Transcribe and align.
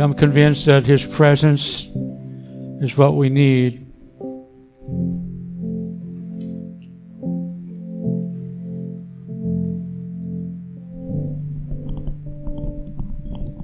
I'm 0.00 0.14
convinced 0.14 0.66
that 0.66 0.86
His 0.86 1.04
presence 1.04 1.86
is 2.80 2.96
what 2.96 3.14
we 3.14 3.28
need. 3.28 3.82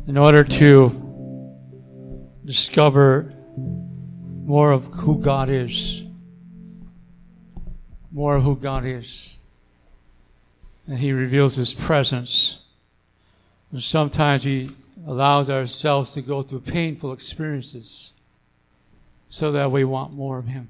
In 0.07 0.19
order 0.19 0.45
to 0.45 0.91
discover 2.45 3.33
more 4.45 4.73
of 4.73 4.87
who 4.87 5.19
God 5.19 5.49
is, 5.49 6.05
more 8.11 8.37
of 8.37 8.43
who 8.43 8.57
God 8.57 8.85
is, 8.85 9.39
and 10.87 10.99
He 10.99 11.13
reveals 11.13 11.57
His 11.57 11.73
presence. 11.73 12.59
And 13.71 13.83
sometimes 13.83 14.45
He 14.45 14.71
allows 15.07 15.51
ourselves 15.51 16.13
to 16.15 16.23
go 16.23 16.43
through 16.43 16.61
painful 16.61 17.13
experiences 17.13 18.13
so 19.29 19.51
that 19.53 19.71
we 19.71 19.85
want 19.85 20.13
more 20.13 20.39
of 20.39 20.47
Him. 20.47 20.69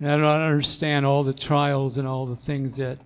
And 0.00 0.10
I 0.10 0.16
don't 0.16 0.42
understand 0.42 1.04
all 1.04 1.22
the 1.22 1.32
trials 1.32 1.98
and 1.98 2.08
all 2.08 2.26
the 2.26 2.36
things 2.36 2.76
that 2.76 2.98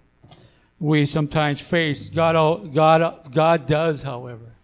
we 0.78 1.06
sometimes 1.06 1.60
face. 1.60 2.08
God, 2.08 2.72
God, 2.72 3.32
God 3.32 3.66
does, 3.66 4.02
however. 4.02 4.54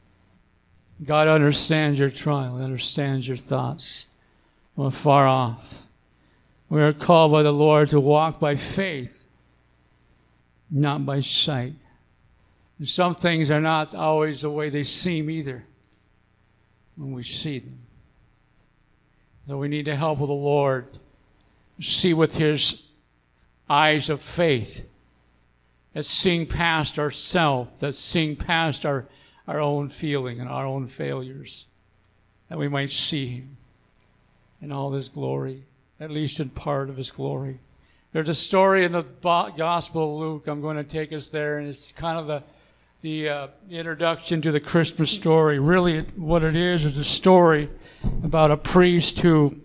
God 1.04 1.28
understands 1.28 1.98
your 1.98 2.10
trial, 2.10 2.62
understands 2.62 3.26
your 3.26 3.36
thoughts. 3.36 4.06
We're 4.76 4.90
far 4.90 5.26
off. 5.26 5.82
We 6.68 6.82
are 6.82 6.92
called 6.92 7.32
by 7.32 7.42
the 7.42 7.52
Lord 7.52 7.88
to 7.90 7.98
walk 7.98 8.38
by 8.38 8.54
faith, 8.54 9.24
not 10.70 11.04
by 11.04 11.20
sight. 11.20 11.74
And 12.80 12.88
some 12.88 13.12
things 13.14 13.50
are 13.50 13.60
not 13.60 13.94
always 13.94 14.40
the 14.40 14.50
way 14.50 14.70
they 14.70 14.84
seem 14.84 15.28
either 15.28 15.66
when 16.96 17.12
we 17.12 17.22
see 17.22 17.58
them. 17.58 17.78
So 19.46 19.58
we 19.58 19.68
need 19.68 19.84
to 19.84 19.94
help 19.94 20.22
of 20.22 20.28
the 20.28 20.34
Lord. 20.34 20.86
See 21.78 22.14
with 22.14 22.38
his 22.38 22.88
eyes 23.68 24.08
of 24.08 24.22
faith. 24.22 24.88
That's 25.92 26.08
seeing 26.08 26.46
past 26.46 26.98
ourself, 26.98 27.78
that's 27.80 27.98
seeing 27.98 28.34
past 28.34 28.86
our, 28.86 29.06
our 29.46 29.60
own 29.60 29.90
feeling 29.90 30.40
and 30.40 30.48
our 30.48 30.64
own 30.64 30.86
failures. 30.86 31.66
That 32.48 32.58
we 32.58 32.68
might 32.68 32.90
see 32.90 33.26
him 33.26 33.58
in 34.62 34.72
all 34.72 34.92
his 34.92 35.10
glory, 35.10 35.64
at 35.98 36.10
least 36.10 36.40
in 36.40 36.48
part 36.48 36.88
of 36.88 36.96
his 36.96 37.10
glory. 37.10 37.60
There's 38.12 38.30
a 38.30 38.34
story 38.34 38.86
in 38.86 38.92
the 38.92 39.02
Gospel 39.02 40.14
of 40.14 40.20
Luke. 40.20 40.46
I'm 40.46 40.62
going 40.62 40.78
to 40.78 40.84
take 40.84 41.12
us 41.12 41.28
there, 41.28 41.58
and 41.58 41.68
it's 41.68 41.92
kind 41.92 42.18
of 42.18 42.26
the 42.26 42.42
the 43.02 43.28
uh, 43.30 43.48
introduction 43.70 44.42
to 44.42 44.52
the 44.52 44.60
Christmas 44.60 45.10
story. 45.10 45.58
Really, 45.58 46.02
what 46.16 46.42
it 46.42 46.54
is 46.54 46.84
is 46.84 46.98
a 46.98 47.04
story 47.04 47.70
about 48.22 48.50
a 48.50 48.56
priest 48.56 49.20
who 49.20 49.58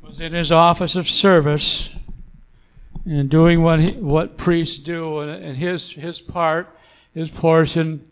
was 0.00 0.20
in 0.20 0.32
his 0.32 0.52
office 0.52 0.94
of 0.94 1.08
service 1.08 1.94
and 3.04 3.28
doing 3.28 3.62
what 3.62 3.80
he, 3.80 3.92
what 3.92 4.36
priests 4.36 4.78
do, 4.78 5.20
and, 5.20 5.42
and, 5.42 5.56
his 5.56 5.90
his 5.92 6.20
part, 6.20 6.78
his 7.14 7.30
portion, 7.30 8.08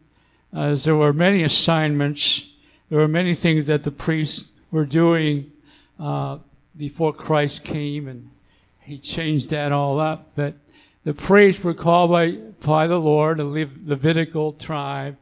as 0.52 0.82
there 0.82 0.96
were 0.96 1.12
many 1.12 1.44
assignments, 1.44 2.50
there 2.88 2.98
were 2.98 3.08
many 3.08 3.34
things 3.34 3.66
that 3.68 3.84
the 3.84 3.92
priests 3.92 4.50
were 4.72 4.86
doing 4.86 5.52
uh, 6.00 6.38
before 6.76 7.12
Christ 7.12 7.62
came, 7.62 8.08
and 8.08 8.30
he 8.80 8.98
changed 8.98 9.50
that 9.50 9.70
all 9.70 10.00
up, 10.00 10.32
but 10.34 10.54
the 11.08 11.14
priests 11.14 11.64
were 11.64 11.72
called 11.72 12.10
by, 12.10 12.32
by 12.32 12.86
the 12.86 13.00
Lord, 13.00 13.38
the 13.38 13.44
Levitical 13.44 14.52
tribe, 14.52 15.16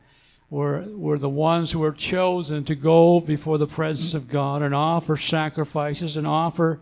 were, 0.50 0.84
were 0.88 1.16
the 1.16 1.28
ones 1.28 1.70
who 1.70 1.78
were 1.78 1.92
chosen 1.92 2.64
to 2.64 2.74
go 2.74 3.20
before 3.20 3.56
the 3.56 3.68
presence 3.68 4.12
of 4.12 4.28
God 4.28 4.62
and 4.62 4.74
offer 4.74 5.16
sacrifices 5.16 6.16
and 6.16 6.26
offer. 6.26 6.80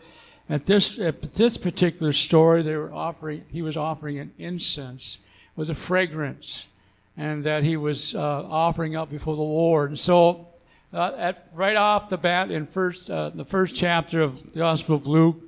At 0.49 0.65
this, 0.65 0.99
at 0.99 1.35
this 1.35 1.59
particular 1.59 2.15
story, 2.15 2.63
they 2.63 2.77
were 2.77 2.95
offering, 2.95 3.45
he 3.53 3.61
was 3.61 3.77
offering 3.77 4.19
an 4.19 4.33
incense, 4.39 5.19
it 5.55 5.61
was 5.61 5.69
a 5.69 5.75
fragrance, 5.75 6.69
and 7.15 7.45
that 7.45 7.63
he 7.63 7.77
was 7.77 8.15
uh, 8.15 8.19
offering 8.49 8.97
up 8.97 9.11
before 9.11 9.37
the 9.37 9.43
Lord. 9.43 9.91
And 9.91 9.99
so, 9.99 10.49
uh, 10.95 11.13
at, 11.19 11.47
right 11.53 11.77
off 11.77 12.09
the 12.09 12.17
bat, 12.17 12.51
in 12.51 12.67
first, 12.67 13.11
uh, 13.11 13.29
the 13.29 13.45
first 13.45 13.77
chapter 13.77 14.23
of 14.23 14.55
the 14.55 14.61
Gospel 14.61 14.97
of 14.97 15.07
Luke, 15.07 15.43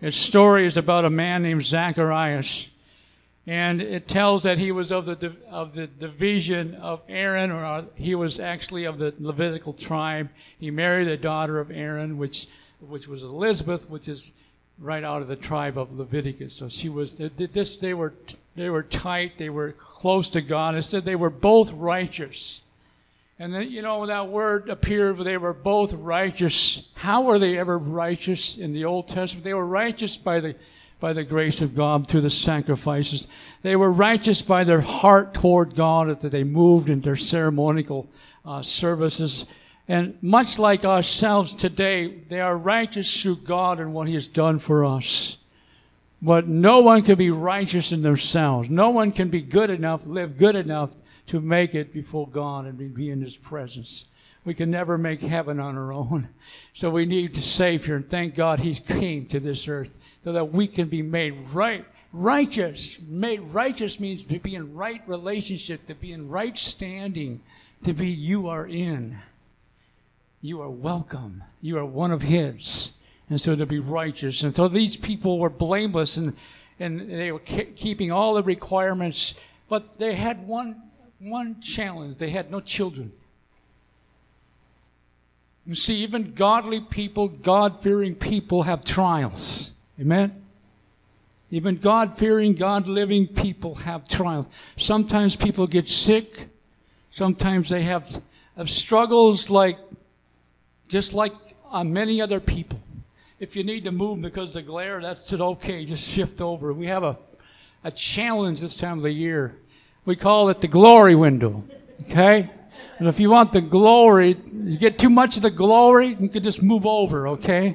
his 0.00 0.14
story 0.14 0.66
is 0.66 0.76
about 0.76 1.04
a 1.04 1.10
man 1.10 1.42
named 1.42 1.64
Zacharias 1.64 2.68
and 3.46 3.82
it 3.82 4.06
tells 4.06 4.44
that 4.44 4.58
he 4.58 4.70
was 4.70 4.92
of 4.92 5.04
the 5.04 5.34
of 5.50 5.74
the 5.74 5.86
division 5.86 6.74
of 6.76 7.02
Aaron, 7.08 7.50
or 7.50 7.64
uh, 7.64 7.84
he 7.96 8.14
was 8.14 8.38
actually 8.38 8.84
of 8.84 8.98
the 8.98 9.14
Levitical 9.18 9.72
tribe. 9.72 10.28
He 10.58 10.70
married 10.70 11.08
a 11.08 11.16
daughter 11.16 11.58
of 11.58 11.70
Aaron, 11.70 12.18
which 12.18 12.46
which 12.80 13.08
was 13.08 13.22
Elizabeth, 13.22 13.90
which 13.90 14.08
is 14.08 14.32
right 14.78 15.04
out 15.04 15.22
of 15.22 15.28
the 15.28 15.36
tribe 15.36 15.76
of 15.76 15.98
Leviticus. 15.98 16.54
So 16.54 16.68
she 16.68 16.88
was 16.88 17.16
this. 17.16 17.76
They 17.76 17.94
were 17.94 18.14
they 18.54 18.70
were 18.70 18.82
tight. 18.82 19.38
They 19.38 19.50
were 19.50 19.72
close 19.72 20.28
to 20.30 20.40
God. 20.40 20.76
It 20.76 20.82
said 20.82 21.04
they 21.04 21.16
were 21.16 21.30
both 21.30 21.72
righteous. 21.72 22.62
And 23.38 23.52
then, 23.52 23.72
you 23.72 23.82
know, 23.82 24.06
that 24.06 24.28
word 24.28 24.68
appeared, 24.68 25.18
they 25.18 25.36
were 25.36 25.54
both 25.54 25.94
righteous. 25.94 26.90
How 26.94 27.22
were 27.22 27.40
they 27.40 27.58
ever 27.58 27.76
righteous 27.76 28.56
in 28.56 28.72
the 28.72 28.84
Old 28.84 29.08
Testament? 29.08 29.42
They 29.42 29.54
were 29.54 29.66
righteous 29.66 30.16
by 30.16 30.38
the 30.38 30.54
by 31.02 31.12
the 31.12 31.24
grace 31.24 31.60
of 31.60 31.74
God 31.74 32.06
through 32.06 32.20
the 32.20 32.30
sacrifices. 32.30 33.26
They 33.62 33.74
were 33.74 33.90
righteous 33.90 34.40
by 34.40 34.62
their 34.62 34.80
heart 34.80 35.34
toward 35.34 35.74
God 35.74 36.20
that 36.20 36.30
they 36.30 36.44
moved 36.44 36.88
in 36.88 37.00
their 37.00 37.16
ceremonial 37.16 38.08
uh, 38.44 38.62
services. 38.62 39.44
And 39.88 40.16
much 40.22 40.60
like 40.60 40.84
ourselves 40.84 41.56
today, 41.56 42.06
they 42.28 42.40
are 42.40 42.56
righteous 42.56 43.20
through 43.20 43.38
God 43.38 43.80
and 43.80 43.92
what 43.92 44.06
He 44.06 44.14
has 44.14 44.28
done 44.28 44.60
for 44.60 44.84
us. 44.84 45.38
But 46.22 46.46
no 46.46 46.78
one 46.78 47.02
can 47.02 47.16
be 47.16 47.32
righteous 47.32 47.90
in 47.90 48.02
themselves. 48.02 48.70
No 48.70 48.90
one 48.90 49.10
can 49.10 49.28
be 49.28 49.40
good 49.40 49.70
enough, 49.70 50.06
live 50.06 50.38
good 50.38 50.54
enough 50.54 50.92
to 51.26 51.40
make 51.40 51.74
it 51.74 51.92
before 51.92 52.28
God 52.28 52.64
and 52.64 52.94
be 52.94 53.10
in 53.10 53.20
His 53.20 53.36
presence. 53.36 54.06
We 54.44 54.54
can 54.54 54.70
never 54.70 54.98
make 54.98 55.20
heaven 55.20 55.60
on 55.60 55.78
our 55.78 55.92
own. 55.92 56.28
So 56.72 56.90
we 56.90 57.06
need 57.06 57.36
a 57.36 57.40
Savior, 57.40 57.96
and 57.96 58.08
thank 58.08 58.34
God 58.34 58.60
He 58.60 58.74
came 58.74 59.26
to 59.26 59.38
this 59.38 59.68
earth 59.68 60.00
so 60.24 60.32
that 60.32 60.52
we 60.52 60.66
can 60.66 60.88
be 60.88 61.02
made 61.02 61.38
right. 61.52 61.84
Righteous. 62.12 63.00
Made 63.00 63.40
righteous 63.40 64.00
means 64.00 64.24
to 64.24 64.38
be 64.38 64.56
in 64.56 64.74
right 64.74 65.02
relationship, 65.06 65.86
to 65.86 65.94
be 65.94 66.12
in 66.12 66.28
right 66.28 66.58
standing, 66.58 67.40
to 67.84 67.92
be 67.92 68.08
you 68.08 68.48
are 68.48 68.66
in. 68.66 69.18
You 70.40 70.60
are 70.60 70.70
welcome. 70.70 71.44
You 71.60 71.78
are 71.78 71.86
one 71.86 72.10
of 72.10 72.22
His. 72.22 72.92
And 73.30 73.40
so 73.40 73.54
to 73.54 73.64
be 73.64 73.78
righteous. 73.78 74.42
And 74.42 74.54
so 74.54 74.66
these 74.66 74.96
people 74.96 75.38
were 75.38 75.50
blameless 75.50 76.16
and, 76.16 76.36
and 76.80 77.08
they 77.08 77.30
were 77.30 77.38
keeping 77.38 78.10
all 78.10 78.34
the 78.34 78.42
requirements, 78.42 79.36
but 79.68 79.98
they 79.98 80.16
had 80.16 80.46
one, 80.46 80.82
one 81.20 81.60
challenge. 81.60 82.16
They 82.16 82.30
had 82.30 82.50
no 82.50 82.60
children. 82.60 83.12
You 85.66 85.74
see, 85.74 85.96
even 86.02 86.32
godly 86.34 86.80
people, 86.80 87.28
God 87.28 87.80
fearing 87.80 88.14
people 88.14 88.64
have 88.64 88.84
trials. 88.84 89.72
Amen? 90.00 90.42
Even 91.50 91.76
God 91.76 92.16
fearing, 92.16 92.54
God 92.54 92.86
living 92.86 93.28
people 93.28 93.74
have 93.76 94.08
trials. 94.08 94.48
Sometimes 94.76 95.36
people 95.36 95.66
get 95.66 95.88
sick. 95.88 96.48
Sometimes 97.10 97.68
they 97.68 97.82
have, 97.82 98.22
have 98.56 98.70
struggles 98.70 99.50
like, 99.50 99.78
just 100.88 101.14
like 101.14 101.34
on 101.66 101.92
many 101.92 102.20
other 102.20 102.40
people. 102.40 102.80
If 103.38 103.54
you 103.54 103.64
need 103.64 103.84
to 103.84 103.92
move 103.92 104.22
because 104.22 104.48
of 104.50 104.54
the 104.54 104.62
glare, 104.62 105.00
that's 105.00 105.32
it 105.32 105.40
okay. 105.40 105.84
Just 105.84 106.08
shift 106.08 106.40
over. 106.40 106.72
We 106.72 106.86
have 106.86 107.04
a, 107.04 107.18
a 107.84 107.90
challenge 107.90 108.60
this 108.60 108.76
time 108.76 108.98
of 108.98 109.02
the 109.02 109.12
year. 109.12 109.56
We 110.04 110.16
call 110.16 110.48
it 110.48 110.60
the 110.60 110.68
glory 110.68 111.14
window. 111.14 111.62
Okay? 112.04 112.50
And 113.02 113.08
if 113.08 113.18
you 113.18 113.30
want 113.30 113.50
the 113.50 113.60
glory, 113.60 114.36
you 114.62 114.78
get 114.78 114.96
too 114.96 115.10
much 115.10 115.34
of 115.34 115.42
the 115.42 115.50
glory, 115.50 116.16
you 116.20 116.28
can 116.28 116.40
just 116.40 116.62
move 116.62 116.86
over, 116.86 117.26
okay? 117.26 117.74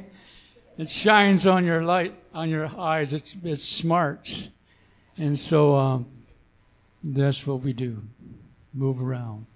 it 0.77 0.89
shines 0.89 1.45
on 1.45 1.65
your 1.65 1.83
light 1.83 2.13
on 2.33 2.49
your 2.49 2.71
eyes. 2.79 3.11
It's 3.11 3.35
it's 3.43 3.61
smart, 3.61 4.47
and 5.17 5.37
so 5.37 5.75
um, 5.75 6.05
that's 7.03 7.45
what 7.45 7.59
we 7.59 7.73
do. 7.73 8.01
Move 8.73 9.01
around. 9.01 9.47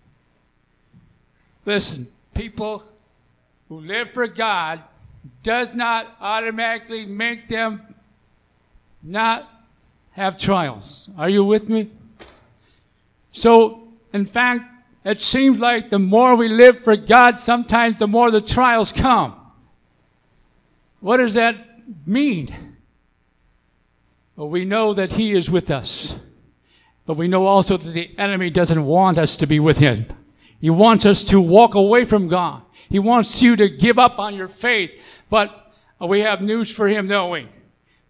Listen, 1.66 2.06
people 2.34 2.84
who 3.70 3.80
live 3.80 4.10
for 4.10 4.28
God 4.28 4.82
does 5.42 5.74
not 5.74 6.18
automatically 6.20 7.06
make 7.06 7.48
them 7.48 7.82
not 9.02 9.50
have 10.12 10.38
trials. 10.38 11.10
Are 11.18 11.30
you 11.30 11.46
with 11.46 11.70
me? 11.70 11.92
So, 13.32 13.88
in 14.12 14.26
fact, 14.26 14.66
it 15.04 15.22
seems 15.22 15.60
like 15.60 15.90
the 15.90 16.00
more 16.00 16.36
we 16.36 16.48
live 16.48 16.84
for 16.84 16.96
God, 16.96 17.40
sometimes 17.40 17.98
the 17.98 18.08
more 18.08 18.32
the 18.32 18.42
trials 18.42 18.92
come. 18.92 19.36
What 21.00 21.18
does 21.18 21.34
that 21.34 21.56
mean? 22.06 22.54
Well, 24.36 24.50
we 24.50 24.66
know 24.66 24.94
that 24.94 25.14
He 25.14 25.34
is 25.34 25.50
with 25.50 25.72
us, 25.72 26.20
but 27.06 27.18
we 27.18 27.28
know 27.28 27.46
also 27.46 27.78
that 27.78 27.92
the 27.92 28.12
enemy 28.18 28.50
doesn't 28.50 28.86
want 28.86 29.18
us 29.18 29.36
to 29.38 29.48
be 29.48 29.60
with 29.60 29.80
Him. 29.80 30.06
He 30.60 30.70
wants 30.70 31.08
us 31.08 31.24
to 31.26 31.42
walk 31.42 31.74
away 31.74 32.06
from 32.06 32.28
God. 32.28 32.62
He 32.88 33.00
wants 33.00 33.42
you 33.42 33.56
to 33.56 33.68
give 33.68 33.98
up 33.98 34.20
on 34.20 34.36
your 34.36 34.48
faith. 34.48 34.92
But 35.30 35.74
we 36.00 36.20
have 36.22 36.42
news 36.42 36.70
for 36.70 36.88
him, 36.88 37.08
don't 37.08 37.32
we? 37.32 37.48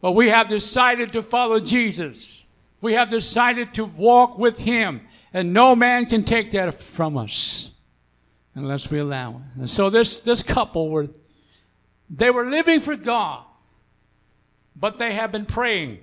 But 0.01 0.11
we 0.13 0.29
have 0.29 0.49
decided 0.49 1.13
to 1.13 1.21
follow 1.21 1.59
Jesus. 1.59 2.45
We 2.81 2.93
have 2.93 3.09
decided 3.09 3.73
to 3.75 3.85
walk 3.85 4.37
with 4.37 4.59
him. 4.59 5.01
And 5.33 5.53
no 5.53 5.75
man 5.75 6.05
can 6.05 6.23
take 6.23 6.51
that 6.51 6.73
from 6.73 7.17
us 7.17 7.71
unless 8.55 8.91
we 8.91 8.99
allow 8.99 9.31
it. 9.31 9.59
And 9.59 9.69
so 9.69 9.89
this, 9.89 10.21
this 10.21 10.43
couple 10.43 10.89
were, 10.89 11.07
they 12.09 12.29
were 12.31 12.49
living 12.49 12.81
for 12.81 12.95
God, 12.95 13.43
but 14.75 14.99
they 14.99 15.13
have 15.13 15.31
been 15.31 15.45
praying 15.45 15.99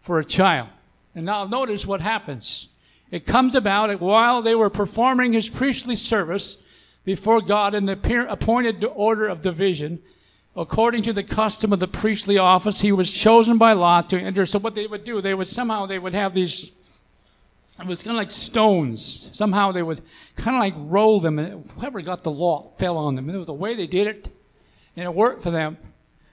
for 0.00 0.18
a 0.18 0.24
child. 0.24 0.68
And 1.14 1.26
now 1.26 1.44
notice 1.44 1.86
what 1.86 2.00
happens. 2.00 2.68
It 3.10 3.26
comes 3.26 3.54
about 3.54 4.00
while 4.00 4.42
they 4.42 4.54
were 4.54 4.70
performing 4.70 5.32
his 5.32 5.48
priestly 5.48 5.96
service 5.96 6.62
before 7.04 7.40
God 7.40 7.74
in 7.74 7.86
the 7.86 8.26
appointed 8.28 8.84
order 8.84 9.26
of 9.26 9.42
division, 9.42 10.00
according 10.56 11.02
to 11.04 11.12
the 11.12 11.22
custom 11.22 11.72
of 11.72 11.80
the 11.80 11.88
priestly 11.88 12.38
office, 12.38 12.80
he 12.80 12.92
was 12.92 13.12
chosen 13.12 13.58
by 13.58 13.72
lot 13.72 14.08
to 14.10 14.20
enter. 14.20 14.46
So 14.46 14.58
what 14.58 14.74
they 14.74 14.86
would 14.86 15.04
do, 15.04 15.20
they 15.20 15.34
would 15.34 15.48
somehow 15.48 15.86
they 15.86 15.98
would 15.98 16.14
have 16.14 16.34
these. 16.34 16.72
It 17.80 17.86
was 17.86 18.02
kind 18.02 18.14
of 18.14 18.18
like 18.18 18.30
stones. 18.30 19.30
Somehow 19.32 19.72
they 19.72 19.82
would 19.82 20.02
kind 20.36 20.56
of 20.56 20.60
like 20.60 20.74
roll 20.76 21.20
them, 21.20 21.38
and 21.38 21.68
whoever 21.70 22.00
got 22.02 22.22
the 22.22 22.30
law 22.30 22.72
fell 22.78 22.96
on 22.96 23.14
them. 23.14 23.28
And 23.28 23.34
it 23.34 23.38
was 23.38 23.46
the 23.46 23.54
way 23.54 23.74
they 23.74 23.86
did 23.86 24.06
it, 24.06 24.28
and 24.96 25.04
it 25.04 25.14
worked 25.14 25.42
for 25.42 25.50
them. 25.50 25.78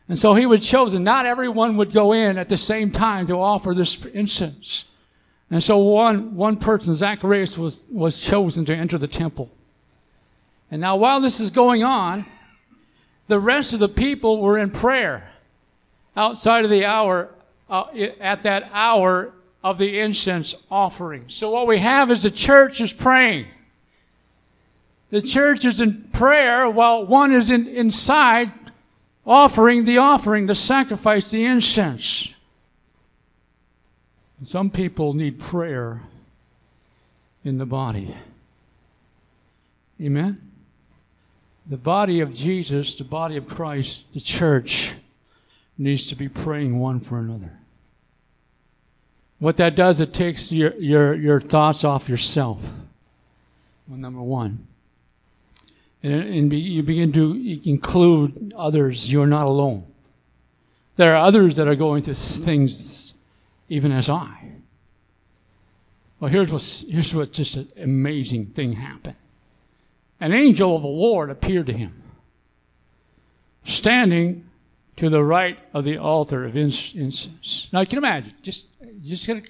And 0.10 0.18
so 0.18 0.34
he 0.34 0.46
was 0.46 0.68
chosen. 0.68 1.04
Not 1.04 1.26
everyone 1.26 1.78
would 1.78 1.94
go 1.94 2.14
in 2.14 2.38
at 2.38 2.50
the 2.50 2.58
same 2.58 2.92
time 2.92 3.28
to 3.28 3.40
offer 3.40 3.74
this 3.74 4.06
incense. 4.06 4.86
And 5.50 5.64
so 5.64 5.78
one, 5.78 6.36
one 6.36 6.58
person, 6.58 6.94
Zacharias, 6.96 7.58
was, 7.58 7.84
was 7.90 8.22
chosen 8.22 8.66
to 8.66 8.76
enter 8.76 8.98
the 8.98 9.08
temple. 9.08 9.52
And 10.70 10.82
now 10.82 10.98
while 10.98 11.22
this 11.22 11.40
is 11.40 11.50
going 11.50 11.84
on, 11.84 12.26
the 13.28 13.40
rest 13.40 13.74
of 13.74 13.80
the 13.80 13.90
people 13.90 14.42
were 14.42 14.58
in 14.58 14.72
prayer 14.72 15.32
outside 16.16 16.66
of 16.66 16.72
the 16.72 16.86
hour, 16.86 17.34
uh, 17.70 17.86
at 18.20 18.44
that 18.44 18.70
hour 18.74 19.34
of 19.68 19.78
the 19.78 20.00
incense 20.00 20.56
offering. 20.72 21.26
So 21.28 21.52
what 21.52 21.68
we 21.68 21.80
have 21.80 22.10
is 22.10 22.24
the 22.24 22.32
church 22.32 22.80
is 22.80 22.94
praying. 22.94 23.48
The 25.10 25.22
church 25.22 25.66
is 25.66 25.82
in 25.82 26.04
prayer 26.14 26.70
while 26.70 27.06
one 27.06 27.34
is 27.34 27.50
in, 27.50 27.68
inside 27.68 28.54
offering 29.26 29.84
the 29.84 29.98
offering, 29.98 30.46
the 30.46 30.56
sacrifice, 30.56 31.32
the 31.32 31.44
incense. 31.44 32.34
Some 34.46 34.70
people 34.70 35.14
need 35.14 35.38
prayer 35.38 36.02
in 37.44 37.58
the 37.58 37.66
body. 37.66 38.16
Amen? 40.02 40.42
The 41.66 41.78
body 41.78 42.22
of 42.22 42.34
Jesus, 42.34 42.96
the 42.96 43.04
body 43.04 43.36
of 43.36 43.50
Christ, 43.50 44.14
the 44.14 44.22
church, 44.22 44.94
needs 45.78 46.08
to 46.08 46.16
be 46.16 46.30
praying 46.30 46.80
one 46.80 47.02
for 47.02 47.20
another. 47.20 47.52
What 49.40 49.58
that 49.58 49.76
does, 49.76 50.00
it 50.00 50.14
takes 50.14 50.52
your, 50.52 50.76
your, 50.76 51.14
your 51.14 51.40
thoughts 51.40 51.84
off 51.84 52.10
yourself. 52.10 52.62
Well, 53.88 54.00
number 54.00 54.22
one. 54.22 54.68
And, 56.02 56.24
and 56.24 56.50
be, 56.50 56.58
you 56.58 56.84
begin 56.84 57.12
to 57.14 57.70
include 57.70 58.54
others. 58.56 59.12
You're 59.12 59.28
not 59.28 59.48
alone. 59.48 59.86
There 60.96 61.14
are 61.14 61.24
others 61.24 61.56
that 61.58 61.68
are 61.68 61.76
going 61.76 62.02
through 62.02 62.16
things 62.16 63.14
even 63.70 63.92
as 63.92 64.10
I. 64.10 64.54
Well, 66.20 66.32
here's 66.32 66.52
what, 66.52 66.86
here's 66.90 67.14
what 67.14 67.32
just 67.32 67.58
an 67.58 67.68
amazing 67.78 68.48
thing 68.48 68.74
happened. 68.74 69.16
An 70.20 70.34
angel 70.34 70.76
of 70.76 70.82
the 70.82 70.88
Lord 70.88 71.30
appeared 71.30 71.68
to 71.68 71.74
him, 71.74 72.02
standing 73.64 74.50
to 74.96 75.10
the 75.10 75.24
right 75.24 75.60
of 75.76 75.84
the 75.84 75.98
altar 76.00 76.44
of 76.44 76.58
incense. 76.58 77.68
Now, 77.72 77.82
you 77.82 77.86
can 77.86 78.00
imagine, 78.00 78.34
just, 78.42 78.66
just 79.04 79.28
gotta 79.28 79.44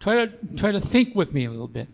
try 0.00 0.26
to, 0.26 0.56
try 0.56 0.72
to 0.72 0.80
think 0.80 1.14
with 1.14 1.32
me 1.32 1.44
a 1.44 1.50
little 1.50 1.68
bit. 1.68 1.88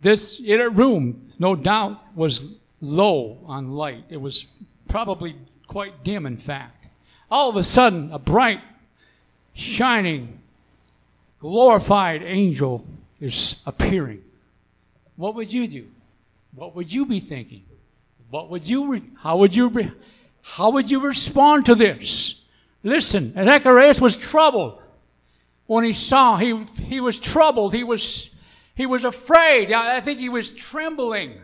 This 0.00 0.40
inner 0.40 0.68
room, 0.68 1.32
no 1.38 1.56
doubt, 1.56 2.00
was 2.14 2.58
low 2.80 3.38
on 3.46 3.70
light. 3.70 4.04
It 4.10 4.20
was 4.20 4.46
probably 4.88 5.36
quite 5.66 6.04
dim, 6.04 6.26
in 6.26 6.36
fact. 6.36 6.88
All 7.30 7.48
of 7.48 7.56
a 7.56 7.64
sudden, 7.64 8.12
a 8.12 8.18
bright 8.18 8.60
shining, 9.54 10.40
glorified 11.40 12.22
angel 12.22 12.84
is 13.20 13.62
appearing. 13.66 14.22
What 15.16 15.34
would 15.36 15.52
you 15.52 15.66
do? 15.66 15.86
What 16.54 16.76
would 16.76 16.92
you 16.92 17.06
be 17.06 17.20
thinking? 17.20 17.64
What 18.30 18.50
would 18.50 18.68
you, 18.68 18.92
re- 18.92 19.02
how 19.18 19.38
would 19.38 19.56
you, 19.56 19.68
re- 19.68 19.92
how 20.42 20.70
would 20.72 20.90
you 20.90 21.00
respond 21.00 21.66
to 21.66 21.74
this? 21.74 22.44
Listen, 22.82 23.32
Zacharias 23.32 24.00
was 24.00 24.16
troubled 24.16 24.80
when 25.66 25.84
he 25.84 25.92
saw, 25.92 26.36
he, 26.36 26.56
he 26.82 27.00
was 27.00 27.18
troubled. 27.18 27.72
He 27.72 27.84
was, 27.84 28.34
he 28.74 28.86
was 28.86 29.04
afraid. 29.04 29.72
I 29.72 30.00
think 30.00 30.18
he 30.18 30.28
was 30.28 30.50
trembling. 30.50 31.40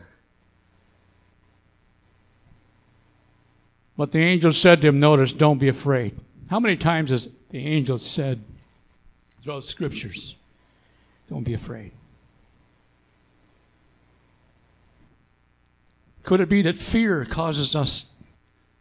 But 3.97 4.13
the 4.13 4.21
angel 4.21 4.53
said 4.53 4.81
to 4.83 4.89
him, 4.89 4.99
notice, 4.99 5.33
don't 5.33 5.59
be 5.59 5.69
afraid. 5.69 6.17
How 6.49 6.59
many 6.59 6.77
times 6.77 7.11
has 7.11 7.29
the 7.51 7.59
angel 7.59 7.99
said 7.99 8.41
throughout 9.43 9.61
the 9.61 9.69
scriptures, 9.69 10.37
don't 11.29 11.45
be 11.45 11.55
afraid? 11.55 11.93
Could 16.23 16.41
it 16.41 16.49
be 16.49 16.63
that 16.63 16.77
fear 16.77 17.25
causes 17.25 17.75
us 17.75 18.15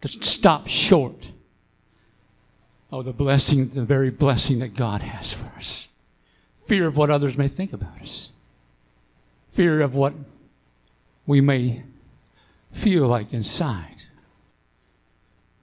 to 0.01 0.07
stop 0.07 0.67
short 0.67 1.31
of 2.91 3.05
the 3.05 3.13
blessing, 3.13 3.67
the 3.67 3.83
very 3.83 4.09
blessing 4.09 4.59
that 4.59 4.75
God 4.75 5.01
has 5.01 5.33
for 5.33 5.47
us? 5.57 5.87
Fear 6.55 6.87
of 6.87 6.97
what 6.97 7.09
others 7.09 7.37
may 7.37 7.47
think 7.47 7.73
about 7.73 8.01
us. 8.01 8.31
Fear 9.51 9.81
of 9.81 9.95
what 9.95 10.13
we 11.25 11.41
may 11.41 11.83
feel 12.71 13.07
like 13.07 13.33
inside. 13.33 14.03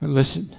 But 0.00 0.10
listen, 0.10 0.54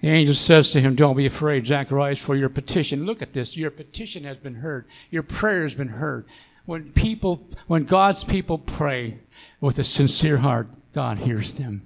the 0.00 0.08
angel 0.08 0.34
says 0.34 0.70
to 0.70 0.80
him, 0.80 0.96
Don't 0.96 1.16
be 1.16 1.26
afraid, 1.26 1.66
Zacharias, 1.66 2.18
for 2.18 2.34
your 2.34 2.48
petition. 2.48 3.06
Look 3.06 3.22
at 3.22 3.32
this. 3.32 3.56
Your 3.56 3.70
petition 3.70 4.24
has 4.24 4.36
been 4.36 4.56
heard. 4.56 4.86
Your 5.10 5.22
prayer 5.22 5.62
has 5.62 5.74
been 5.74 5.88
heard. 5.88 6.26
When 6.66 6.92
people, 6.92 7.46
when 7.66 7.84
God's 7.84 8.24
people 8.24 8.58
pray 8.58 9.18
with 9.60 9.78
a 9.78 9.84
sincere 9.84 10.38
heart, 10.38 10.68
God 10.92 11.18
hears 11.18 11.54
them. 11.54 11.82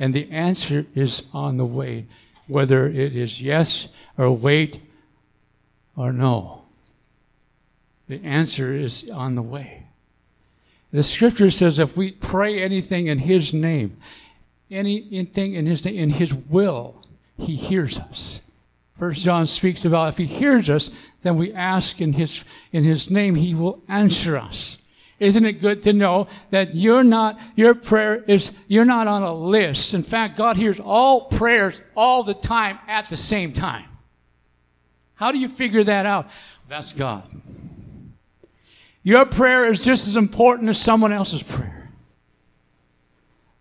And 0.00 0.12
the 0.12 0.28
answer 0.30 0.86
is 0.94 1.22
on 1.32 1.58
the 1.58 1.64
way, 1.64 2.06
whether 2.48 2.88
it 2.88 3.14
is 3.14 3.40
yes 3.40 3.88
or 4.18 4.30
wait 4.30 4.80
or 5.94 6.12
no. 6.12 6.62
The 8.08 8.24
answer 8.24 8.72
is 8.72 9.08
on 9.08 9.36
the 9.36 9.42
way. 9.42 9.84
The 10.90 11.04
scripture 11.04 11.50
says 11.50 11.78
if 11.78 11.96
we 11.96 12.10
pray 12.10 12.60
anything 12.60 13.06
in 13.06 13.20
His 13.20 13.54
name, 13.54 13.98
anything 14.70 15.54
in 15.54 15.66
his, 15.66 15.84
name, 15.84 15.96
in 15.96 16.10
his 16.10 16.32
will, 16.32 17.04
he 17.38 17.56
hears 17.56 17.98
us. 17.98 18.40
First 18.96 19.24
John 19.24 19.46
speaks 19.46 19.84
about 19.84 20.10
if 20.10 20.18
he 20.18 20.26
hears 20.26 20.68
us, 20.68 20.90
then 21.22 21.36
we 21.36 21.52
ask 21.52 22.00
in 22.00 22.12
his, 22.12 22.44
in 22.72 22.84
his 22.84 23.10
name, 23.10 23.34
he 23.34 23.54
will 23.54 23.82
answer 23.88 24.36
us. 24.36 24.78
Isn't 25.20 25.44
it 25.44 25.60
good 25.60 25.82
to 25.82 25.92
know 25.92 26.28
that 26.48 26.74
you're 26.74 27.04
not, 27.04 27.38
your 27.54 27.74
prayer 27.74 28.24
is, 28.26 28.52
you're 28.66 28.86
not 28.86 29.06
on 29.06 29.22
a 29.22 29.34
list. 29.34 29.92
In 29.92 30.02
fact, 30.02 30.38
God 30.38 30.56
hears 30.56 30.80
all 30.80 31.26
prayers 31.26 31.80
all 31.94 32.22
the 32.22 32.34
time 32.34 32.78
at 32.88 33.10
the 33.10 33.18
same 33.18 33.52
time. 33.52 33.84
How 35.14 35.30
do 35.30 35.38
you 35.38 35.48
figure 35.48 35.84
that 35.84 36.06
out? 36.06 36.28
That's 36.68 36.94
God. 36.94 37.28
Your 39.02 39.26
prayer 39.26 39.66
is 39.66 39.84
just 39.84 40.08
as 40.08 40.16
important 40.16 40.70
as 40.70 40.80
someone 40.80 41.12
else's 41.12 41.42
prayer. 41.42 41.90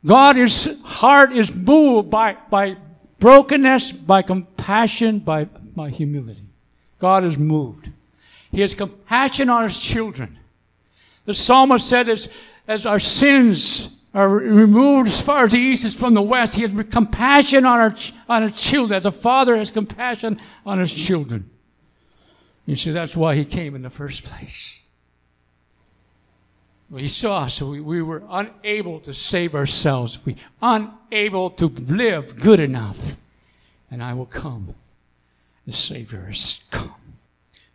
God's 0.05 0.81
heart 0.83 1.33
is 1.33 1.53
moved 1.53 2.09
by, 2.09 2.37
by 2.49 2.77
brokenness, 3.19 3.91
by 3.91 4.21
compassion, 4.21 5.19
by, 5.19 5.43
by 5.75 5.89
humility. 5.89 6.43
God 6.99 7.25
is 7.25 7.37
moved. 7.37 7.89
He 8.49 8.61
has 8.61 8.73
compassion 8.73 9.49
on 9.49 9.63
his 9.63 9.77
children. 9.77 10.38
The 11.29 11.35
psalmist 11.35 11.87
said, 11.87 12.09
as, 12.09 12.27
as 12.67 12.87
our 12.87 12.99
sins 12.99 14.03
are 14.15 14.27
removed 14.27 15.09
as 15.09 15.21
far 15.21 15.43
as 15.43 15.51
the 15.51 15.59
east 15.59 15.85
is 15.85 15.93
from 15.93 16.15
the 16.15 16.23
west, 16.23 16.55
he 16.55 16.63
has 16.63 16.71
compassion 16.89 17.67
on 17.67 17.79
our, 17.79 17.93
on 18.27 18.41
our 18.41 18.49
children, 18.49 18.97
as 18.97 19.05
a 19.05 19.11
father 19.11 19.55
has 19.55 19.69
compassion 19.69 20.39
on 20.65 20.79
his 20.79 20.91
children. 20.91 21.47
You 22.65 22.75
see, 22.75 22.89
that's 22.89 23.15
why 23.15 23.35
he 23.35 23.45
came 23.45 23.75
in 23.75 23.83
the 23.83 23.91
first 23.91 24.25
place. 24.25 24.81
We 26.89 27.07
saw, 27.07 27.45
so 27.45 27.69
we, 27.69 27.79
we 27.79 28.01
were 28.01 28.23
unable 28.27 28.99
to 29.01 29.13
save 29.13 29.53
ourselves. 29.53 30.25
We 30.25 30.35
unable 30.63 31.51
to 31.51 31.67
live 31.67 32.37
good 32.37 32.59
enough. 32.59 33.17
And 33.91 34.01
I 34.01 34.15
will 34.15 34.25
come. 34.25 34.73
The 35.67 35.73
Savior 35.73 36.21
has 36.21 36.63
come. 36.71 37.08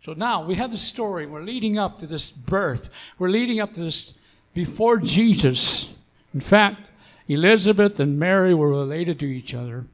So 0.05 0.13
now 0.13 0.43
we 0.43 0.53
have 0.53 0.69
the 0.69 0.77
story. 0.77 1.25
We're 1.25 1.41
leading 1.41 1.79
up 1.79 1.97
to 1.97 2.05
this 2.05 2.29
birth. 2.29 2.91
We're 3.17 3.29
leading 3.29 3.59
up 3.59 3.73
to 3.73 3.81
this 3.81 4.13
before 4.53 4.99
Jesus. 4.99 5.97
In 6.31 6.41
fact, 6.41 6.91
Elizabeth 7.27 7.99
and 7.99 8.19
Mary 8.19 8.53
were 8.53 8.69
related 8.69 9.19
to 9.21 9.25
each 9.25 9.55
other. 9.55 9.85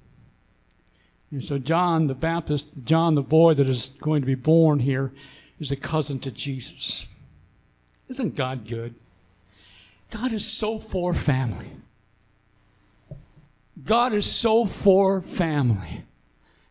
And 1.31 1.41
so 1.41 1.57
John 1.57 2.07
the 2.07 2.13
Baptist, 2.13 2.83
John 2.83 3.13
the 3.13 3.21
boy 3.21 3.53
that 3.53 3.69
is 3.69 3.91
going 4.01 4.21
to 4.21 4.25
be 4.25 4.35
born 4.35 4.79
here, 4.79 5.13
is 5.61 5.71
a 5.71 5.77
cousin 5.77 6.19
to 6.19 6.31
Jesus. 6.31 7.07
Isn't 8.09 8.35
God 8.35 8.67
good? 8.67 8.95
God 10.09 10.33
is 10.33 10.45
so 10.45 10.77
for 10.77 11.13
family. 11.13 11.67
God 13.85 14.11
is 14.11 14.29
so 14.29 14.65
for 14.65 15.21
family. 15.21 16.03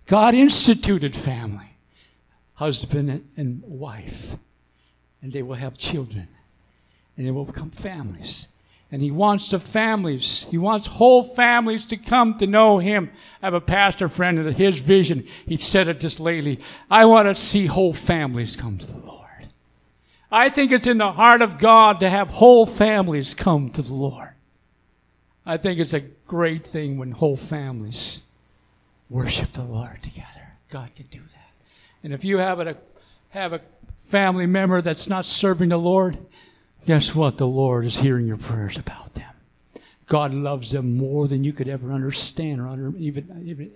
God 0.05 0.35
instituted 0.35 1.17
family 1.17 1.70
husband 2.61 3.27
and 3.39 3.63
wife, 3.65 4.37
and 5.23 5.33
they 5.33 5.43
will 5.43 5.55
have 5.55 5.79
children, 5.79 6.29
and 7.17 7.27
they 7.27 7.31
will 7.31 7.47
become 7.47 7.71
families. 7.71 8.49
And 8.93 9.01
he 9.01 9.11
wants 9.11 9.49
the 9.49 9.59
families, 9.59 10.47
he 10.51 10.59
wants 10.59 10.87
whole 10.87 11.23
families 11.23 11.87
to 11.87 11.97
come 11.97 12.37
to 12.37 12.47
know 12.47 12.77
him. 12.77 13.11
I 13.41 13.47
have 13.47 13.55
a 13.55 13.63
pastor 13.63 14.11
friend 14.11 14.39
and 14.39 14.55
his 14.55 14.79
vision, 14.79 15.27
he 15.47 15.57
said 15.57 15.89
it 15.89 16.01
just 16.01 16.21
lately. 16.21 16.61
I 16.91 17.07
want 17.07 17.29
to 17.29 17.35
see 17.35 17.65
whole 17.65 17.95
families 17.95 18.57
come 18.57 18.77
to 18.77 18.87
the 18.87 19.07
Lord. 19.07 19.49
I 20.31 20.51
think 20.51 20.71
it's 20.71 20.87
in 20.87 20.99
the 20.99 21.13
heart 21.13 21.41
of 21.41 21.57
God 21.57 22.01
to 22.01 22.11
have 22.11 22.29
whole 22.29 22.67
families 22.67 23.33
come 23.33 23.71
to 23.71 23.81
the 23.81 23.95
Lord. 23.95 24.35
I 25.47 25.57
think 25.57 25.81
it's 25.81 25.95
a 25.95 26.01
great 26.01 26.67
thing 26.67 26.99
when 26.99 27.13
whole 27.13 27.39
families 27.39 28.27
worship 29.09 29.55
the 29.55 29.65
Lord 29.65 30.03
together. 30.03 30.59
God 30.69 30.95
can 30.95 31.07
do 31.07 31.21
that. 31.21 31.50
And 32.03 32.13
if 32.13 32.25
you 32.25 32.39
have 32.39 32.61
a, 32.61 32.77
have 33.31 33.53
a 33.53 33.61
family 33.99 34.47
member 34.47 34.81
that's 34.83 35.09
not 35.09 35.27
serving 35.27 35.69
the 35.69 35.79
Lord, 35.79 36.19
guess 36.87 37.15
what? 37.15 37.39
The 37.39 37.47
Lord 37.47 37.85
is 37.85 37.99
hearing 37.99 38.27
your 38.27 38.37
prayers 38.37 38.77
about 38.77 39.15
them. 39.15 39.33
God 40.07 40.35
loves 40.35 40.73
them 40.73 40.97
more 40.97 41.29
than 41.29 41.45
you 41.45 41.53
could 41.53 41.69
ever 41.69 41.93
understand 41.93 42.61
or 42.61 42.67
under, 42.67 42.93
even, 42.97 43.43
even 43.45 43.73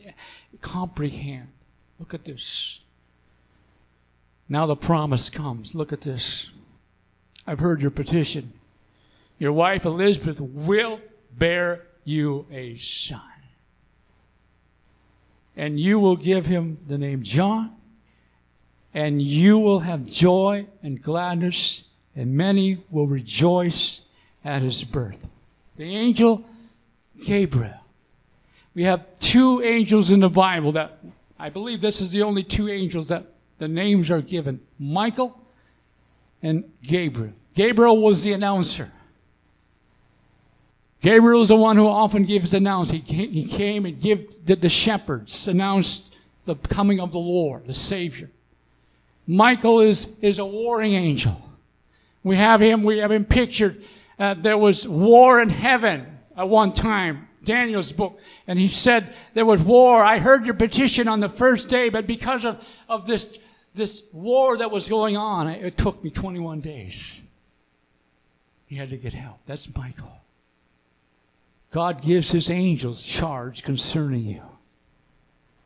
comprehend. 0.61 1.49
Look 2.01 2.13
at 2.13 2.25
this. 2.25 2.81
Now 4.49 4.67
the 4.67 4.77
promise 4.77 5.31
comes. 5.31 5.75
Look 5.75 5.93
at 5.93 6.01
this. 6.01 6.51
I've 7.47 7.61
heard 7.61 7.83
your 7.83 7.91
petition. 7.91 8.53
Your 9.39 9.53
wife 9.53 9.85
Elizabeth 9.85 10.41
will 10.41 11.01
bear 11.37 11.87
you 12.05 12.47
a 12.51 12.77
son. 12.77 13.21
And 15.57 15.79
you 15.79 16.01
will 16.01 16.17
give 16.17 16.47
him 16.47 16.79
the 16.87 16.99
name 16.99 17.23
John 17.23 17.74
and 18.95 19.21
you 19.21 19.59
will 19.59 19.81
have 19.81 20.07
joy 20.07 20.67
and 20.83 21.03
gladness, 21.03 21.83
and 22.15 22.35
many 22.35 22.79
will 22.91 23.09
rejoice 23.09 24.01
at 24.45 24.63
his 24.63 24.85
birth. 24.85 25.29
The 25.77 25.95
angel 25.97 26.45
Gabriel. 27.25 27.75
We 28.75 28.85
have 28.85 29.19
two 29.19 29.63
angels 29.63 30.11
in 30.11 30.21
the 30.21 30.29
Bible 30.29 30.73
that 30.73 30.99
I 31.39 31.51
believe 31.51 31.81
this 31.81 32.01
is 32.01 32.11
the 32.11 32.23
only 32.23 32.43
two 32.43 32.69
angels 32.69 33.09
that 33.09 33.27
the 33.59 33.69
names 33.69 34.11
are 34.11 34.21
given 34.21 34.61
Michael 34.79 35.41
and 36.43 36.65
Gabriel. 36.83 37.35
Gabriel 37.55 38.01
was 38.01 38.23
the 38.23 38.33
announcer. 38.33 38.91
Gabriel 41.01 41.43
is 41.43 41.49
the 41.49 41.57
one 41.57 41.77
who 41.77 41.87
often 41.87 42.25
gives 42.25 42.55
announce. 42.55 42.91
He 42.91 43.01
came, 43.01 43.31
he 43.31 43.47
came 43.47 43.85
and 43.85 44.01
gave 44.01 44.47
the, 44.47 44.57
the 44.57 44.69
shepherds 44.69 45.47
announced 45.47 46.17
the 46.45 46.55
coming 46.57 47.01
of 47.01 47.13
the 47.13 47.19
Lord, 47.19 47.67
the 47.67 47.75
Savior. 47.75 48.31
Michael 49.27 49.81
is, 49.81 50.19
is 50.21 50.39
a 50.39 50.45
warring 50.45 50.93
angel. 50.93 51.41
We 52.23 52.37
have 52.37 52.61
him, 52.61 52.83
we 52.83 52.99
have 52.99 53.13
him 53.13 53.25
pictured. 53.25 53.83
Uh, 54.19 54.35
there 54.35 54.59
was 54.59 54.87
war 54.87 55.41
in 55.41 55.49
heaven 55.49 56.07
at 56.37 56.49
one 56.49 56.73
time, 56.73 57.29
Daniel's 57.43 57.93
book, 57.93 58.19
and 58.47 58.59
he 58.59 58.69
said 58.69 59.15
there 59.35 59.47
was 59.47 59.63
war. 59.63 60.03
I 60.03 60.19
heard 60.19 60.47
your 60.47 60.55
petition 60.55 61.09
on 61.09 61.21
the 61.21 61.29
first 61.29 61.69
day, 61.69 61.89
but 61.89 62.07
because 62.07 62.45
of, 62.45 62.67
of 62.89 63.07
this, 63.07 63.39
this 63.75 64.03
war 64.13 64.57
that 64.59 64.71
was 64.71 64.89
going 64.89 65.17
on, 65.17 65.49
it 65.49 65.77
took 65.77 66.03
me 66.03 66.11
21 66.11 66.61
days. 66.61 67.23
He 68.67 68.77
had 68.77 68.91
to 68.91 68.97
get 68.97 69.13
help. 69.13 69.41
That's 69.47 69.75
Michael. 69.77 70.21
God 71.71 72.03
gives 72.03 72.31
his 72.31 72.51
angels 72.51 73.05
charge 73.05 73.63
concerning 73.63 74.25
you. 74.25 74.43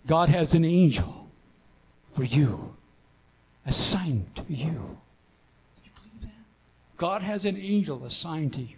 God 0.07 0.31
has 0.31 0.55
an 0.55 0.65
angel 0.65 1.29
for 2.12 2.25
you 2.25 2.77
assigned 3.68 4.34
to 4.34 4.42
you. 4.48 4.72
Do 4.72 5.82
you 5.84 5.90
believe 5.94 6.22
that? 6.22 6.30
God 6.96 7.22
has 7.22 7.44
an 7.44 7.56
angel 7.56 8.04
assigned 8.04 8.54
to 8.54 8.62
you. 8.62 8.76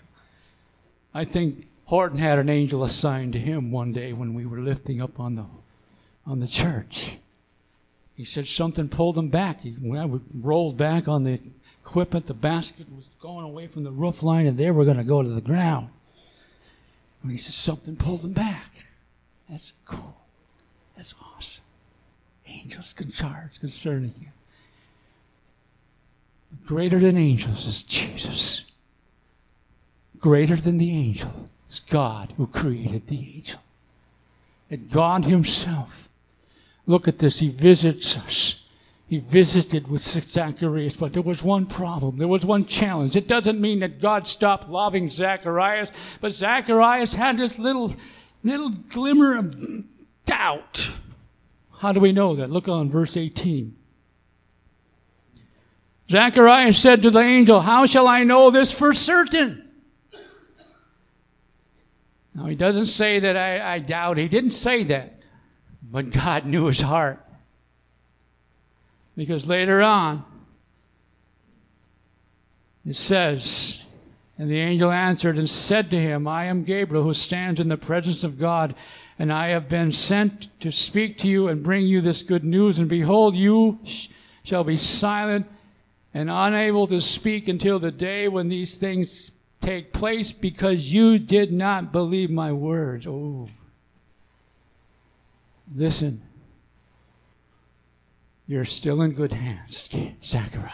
I 1.15 1.25
think 1.25 1.67
Horton 1.87 2.19
had 2.19 2.39
an 2.39 2.51
angel 2.51 2.85
assigned 2.85 3.33
to 3.33 3.39
him 3.39 3.73
one 3.73 3.93
day 3.93 4.13
when 4.13 4.35
we 4.35 4.47
were 4.47 4.59
lifting 4.59 5.01
up 5.01 5.19
on 5.19 5.37
the 5.37 5.47
on 6.27 6.41
the 6.41 6.47
church. 6.47 7.17
He 8.15 8.25
said 8.25 8.47
something 8.47 8.89
pulled 8.89 9.17
him 9.17 9.29
back. 9.29 9.63
He 9.63 9.75
well, 9.81 10.21
rolled 10.35 10.77
back 10.77 11.09
on 11.09 11.25
the 11.25 11.41
equipment. 11.83 12.27
The 12.27 12.35
basket 12.35 12.87
was 12.95 13.09
going 13.21 13.45
away 13.45 13.67
from 13.67 13.85
the 13.85 13.91
roof 13.91 14.23
line, 14.23 14.47
and 14.47 14.59
they 14.59 14.71
were 14.71 14.85
going 14.85 14.99
to 14.99 15.05
go 15.05 15.23
to 15.23 15.29
the 15.29 15.41
ground. 15.41 15.89
And 17.23 17.33
he 17.33 17.39
said 17.39 17.55
something 17.55 17.97
pulled 17.97 18.23
him 18.23 18.33
back. 18.33 18.87
That's 19.49 19.73
cool. 19.85 20.17
That's 20.97 21.15
awesome. 21.35 21.65
Angels 22.47 22.93
can 22.93 23.11
charge 23.11 23.59
concerning 23.59 24.15
you. 24.21 24.29
Greater 26.67 26.99
than 26.99 27.17
angels 27.17 27.67
is 27.67 27.83
Jesus. 27.83 28.71
Greater 30.19 30.57
than 30.57 30.79
the 30.79 30.91
angel 30.91 31.49
is 31.69 31.81
God 31.81 32.33
who 32.37 32.47
created 32.47 33.07
the 33.07 33.19
angel. 33.19 33.61
And 34.71 34.91
God 34.91 35.25
Himself, 35.25 36.09
look 36.87 37.09
at 37.09 37.19
this, 37.19 37.39
He 37.39 37.49
visits 37.49 38.17
us. 38.17 38.69
He 39.09 39.19
visited 39.19 39.89
with 39.89 40.03
Zacharias, 40.03 40.97
but 40.97 41.13
there 41.13 41.23
was 41.23 41.43
one 41.43 41.67
problem. 41.67 42.19
There 42.19 42.29
was 42.29 42.45
one 42.45 42.65
challenge. 42.65 43.17
It 43.17 43.27
doesn't 43.27 43.61
mean 43.61 43.81
that 43.81 44.01
God 44.01 44.29
stopped 44.29 44.69
loving 44.69 45.11
Zacharias, 45.11 45.91
but 46.21 46.31
Zacharias 46.31 47.15
had 47.15 47.37
this 47.37 47.59
little, 47.59 47.93
little 48.45 48.71
glimmer 48.71 49.37
of 49.37 49.57
doubt. 50.27 50.97
How 51.79 51.91
do 51.91 51.99
we 51.99 52.13
know 52.13 52.37
that? 52.37 52.51
Look 52.51 52.69
on 52.69 52.89
verse 52.89 53.17
18. 53.17 53.75
Zacharias 56.11 56.77
said 56.77 57.03
to 57.03 57.11
the 57.11 57.21
angel, 57.21 57.61
How 57.61 57.87
shall 57.87 58.09
I 58.09 58.25
know 58.25 58.51
this 58.51 58.73
for 58.73 58.93
certain? 58.93 59.69
Now, 62.35 62.47
he 62.47 62.57
doesn't 62.57 62.87
say 62.87 63.21
that 63.21 63.37
I, 63.37 63.75
I 63.75 63.79
doubt. 63.79 64.17
He 64.17 64.29
didn't 64.29 64.53
say 64.53 64.83
that. 64.85 65.21
But 65.83 66.11
God 66.11 66.47
knew 66.47 66.67
his 66.67 66.81
heart. 66.81 67.25
Because 69.17 69.47
later 69.47 69.83
on, 69.83 70.25
it 72.85 72.97
says, 72.97 73.85
And 74.37 74.51
the 74.51 74.59
angel 74.59 74.91
answered 74.91 75.39
and 75.39 75.49
said 75.49 75.91
to 75.91 76.01
him, 76.01 76.27
I 76.27 76.47
am 76.47 76.65
Gabriel, 76.65 77.05
who 77.05 77.15
stands 77.15 77.61
in 77.61 77.69
the 77.69 77.77
presence 77.77 78.25
of 78.25 78.39
God, 78.39 78.75
and 79.19 79.33
I 79.33 79.49
have 79.49 79.69
been 79.69 79.93
sent 79.93 80.49
to 80.61 80.73
speak 80.73 81.19
to 81.19 81.29
you 81.29 81.47
and 81.49 81.63
bring 81.63 81.87
you 81.87 82.01
this 82.01 82.23
good 82.23 82.45
news. 82.45 82.79
And 82.79 82.89
behold, 82.89 83.35
you 83.35 83.79
sh- 83.85 84.09
shall 84.43 84.65
be 84.65 84.77
silent 84.77 85.47
and 86.13 86.31
unable 86.31 86.87
to 86.89 87.01
speak 87.01 87.49
until 87.49 87.79
the 87.79 87.93
day 87.93 88.29
when 88.29 88.49
these 88.49 88.77
things 88.77 89.33
take 89.61 89.93
place 89.93 90.33
because 90.33 90.93
you 90.93 91.19
did 91.19 91.53
not 91.53 91.93
believe 91.93 92.31
my 92.31 92.53
words. 92.53 93.07
Oh. 93.07 93.49
Listen. 95.75 96.23
You're 98.47 98.65
still 98.65 99.03
in 99.03 99.13
good 99.13 99.33
hands, 99.33 99.89
Zechariah. 100.25 100.73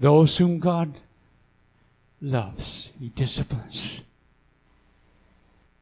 Those 0.00 0.38
whom 0.38 0.58
God 0.58 0.94
loves, 2.22 2.92
He 2.98 3.10
disciplines. 3.10 4.04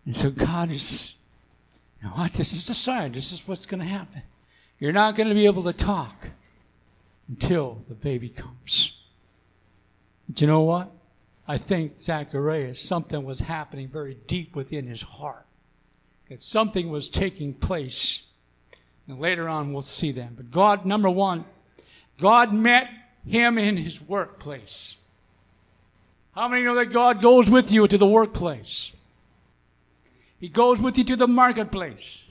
And 0.04 0.16
so 0.16 0.30
God 0.30 0.70
is, 0.72 1.18
you 2.02 2.08
know 2.08 2.14
what? 2.14 2.32
This 2.32 2.52
is 2.52 2.66
the 2.66 2.74
sign. 2.74 3.12
This 3.12 3.30
is 3.30 3.46
what's 3.46 3.66
going 3.66 3.80
to 3.80 3.86
happen. 3.86 4.22
You're 4.80 4.92
not 4.92 5.14
going 5.14 5.28
to 5.28 5.34
be 5.34 5.46
able 5.46 5.62
to 5.62 5.72
talk 5.72 6.30
until 7.28 7.80
the 7.88 7.94
baby 7.94 8.28
comes. 8.28 9.00
But 10.28 10.40
you 10.40 10.46
know 10.46 10.62
what? 10.62 10.90
I 11.46 11.58
think 11.58 11.98
Zacharias, 11.98 12.80
something 12.80 13.24
was 13.24 13.40
happening 13.40 13.88
very 13.88 14.16
deep 14.26 14.56
within 14.56 14.86
his 14.86 15.02
heart. 15.02 15.46
That 16.28 16.40
something 16.40 16.88
was 16.88 17.08
taking 17.08 17.52
place. 17.52 18.32
And 19.06 19.20
later 19.20 19.48
on 19.48 19.72
we'll 19.72 19.82
see 19.82 20.12
that. 20.12 20.36
But 20.36 20.50
God, 20.50 20.86
number 20.86 21.10
one, 21.10 21.44
God 22.18 22.52
met 22.52 22.90
him 23.26 23.58
in 23.58 23.76
his 23.76 24.00
workplace. 24.00 25.00
How 26.34 26.48
many 26.48 26.64
know 26.64 26.74
that 26.76 26.92
God 26.92 27.22
goes 27.22 27.48
with 27.48 27.70
you 27.70 27.86
to 27.86 27.98
the 27.98 28.06
workplace? 28.06 28.92
He 30.40 30.48
goes 30.48 30.80
with 30.80 30.98
you 30.98 31.04
to 31.04 31.16
the 31.16 31.28
marketplace. 31.28 32.30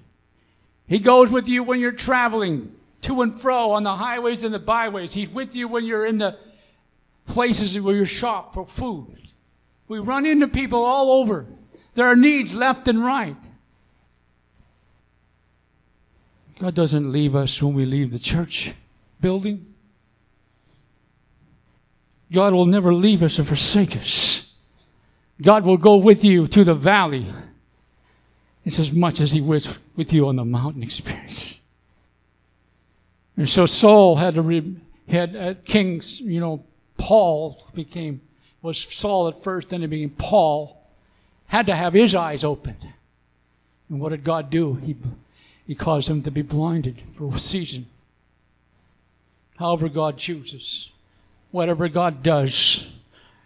He 0.88 1.00
goes 1.00 1.32
with 1.32 1.48
you 1.48 1.64
when 1.64 1.80
you're 1.80 1.92
traveling 1.92 2.76
to 3.04 3.22
and 3.22 3.40
fro 3.40 3.72
on 3.72 3.84
the 3.84 3.96
highways 3.96 4.44
and 4.44 4.54
the 4.54 4.60
byways. 4.60 5.14
He's 5.14 5.30
with 5.30 5.56
you 5.56 5.68
when 5.68 5.86
you're 5.86 6.06
in 6.06 6.18
the 6.18 6.38
places 7.26 7.80
where 7.80 7.96
you 7.96 8.06
shop 8.06 8.54
for 8.54 8.66
food. 8.66 9.08
We 9.88 10.00
run 10.00 10.26
into 10.26 10.48
people 10.48 10.84
all 10.84 11.12
over. 11.12 11.46
There 11.94 12.08
are 12.08 12.16
needs 12.16 12.56
left 12.56 12.88
and 12.88 13.04
right. 13.04 13.38
God 16.60 16.74
doesn't 16.74 17.12
leave 17.12 17.36
us 17.36 17.62
when 17.62 17.74
we 17.74 17.86
leave 17.86 18.12
the 18.12 18.20
church 18.20 18.74
building. 19.20 19.74
God 22.32 22.54
will 22.54 22.66
never 22.66 22.94
leave 22.94 23.22
us 23.22 23.38
or 23.38 23.44
forsake 23.44 23.96
us. 23.96 24.56
God 25.42 25.66
will 25.66 25.78
go 25.78 25.98
with 25.98 26.24
you 26.24 26.48
to 26.48 26.64
the 26.64 26.74
valley. 26.74 27.28
It's 28.66 28.80
as 28.80 28.92
much 28.92 29.20
as 29.20 29.32
he 29.32 29.42
was 29.42 29.78
with 29.96 30.14
you 30.14 30.28
on 30.28 30.38
the 30.38 30.46
mountain 30.46 30.84
experience. 30.84 31.60
And 33.36 33.50
so 33.50 33.66
Saul 33.66 34.18
had 34.18 34.36
to 34.36 34.42
re, 34.42 34.76
had 35.08 35.36
uh, 35.36 35.54
kings, 35.66 36.20
you 36.20 36.40
know, 36.40 36.64
Paul 36.98 37.64
became 37.74 38.22
was 38.62 38.80
Saul 38.80 39.28
at 39.28 39.44
first, 39.44 39.70
then 39.70 39.82
he 39.82 39.88
became 39.88 40.12
Paul. 40.12 40.80
Had 41.48 41.66
to 41.68 41.76
have 41.76 41.94
his 41.94 42.16
eyes 42.16 42.44
opened. 42.44 42.88
And 43.90 44.00
what 44.00 44.10
did 44.10 44.24
God 44.24 44.50
do? 44.50 44.76
He 44.76 44.96
he 45.68 45.76
caused 45.76 46.10
him 46.10 46.22
to 46.24 46.32
be 46.32 46.42
blinded 46.42 47.02
for 47.14 47.28
a 47.34 47.40
season. 47.40 47.88
However 49.58 49.88
God 49.90 50.18
chooses, 50.18 50.92
whatever 51.52 51.88
God 51.88 52.24
does, 52.24 52.90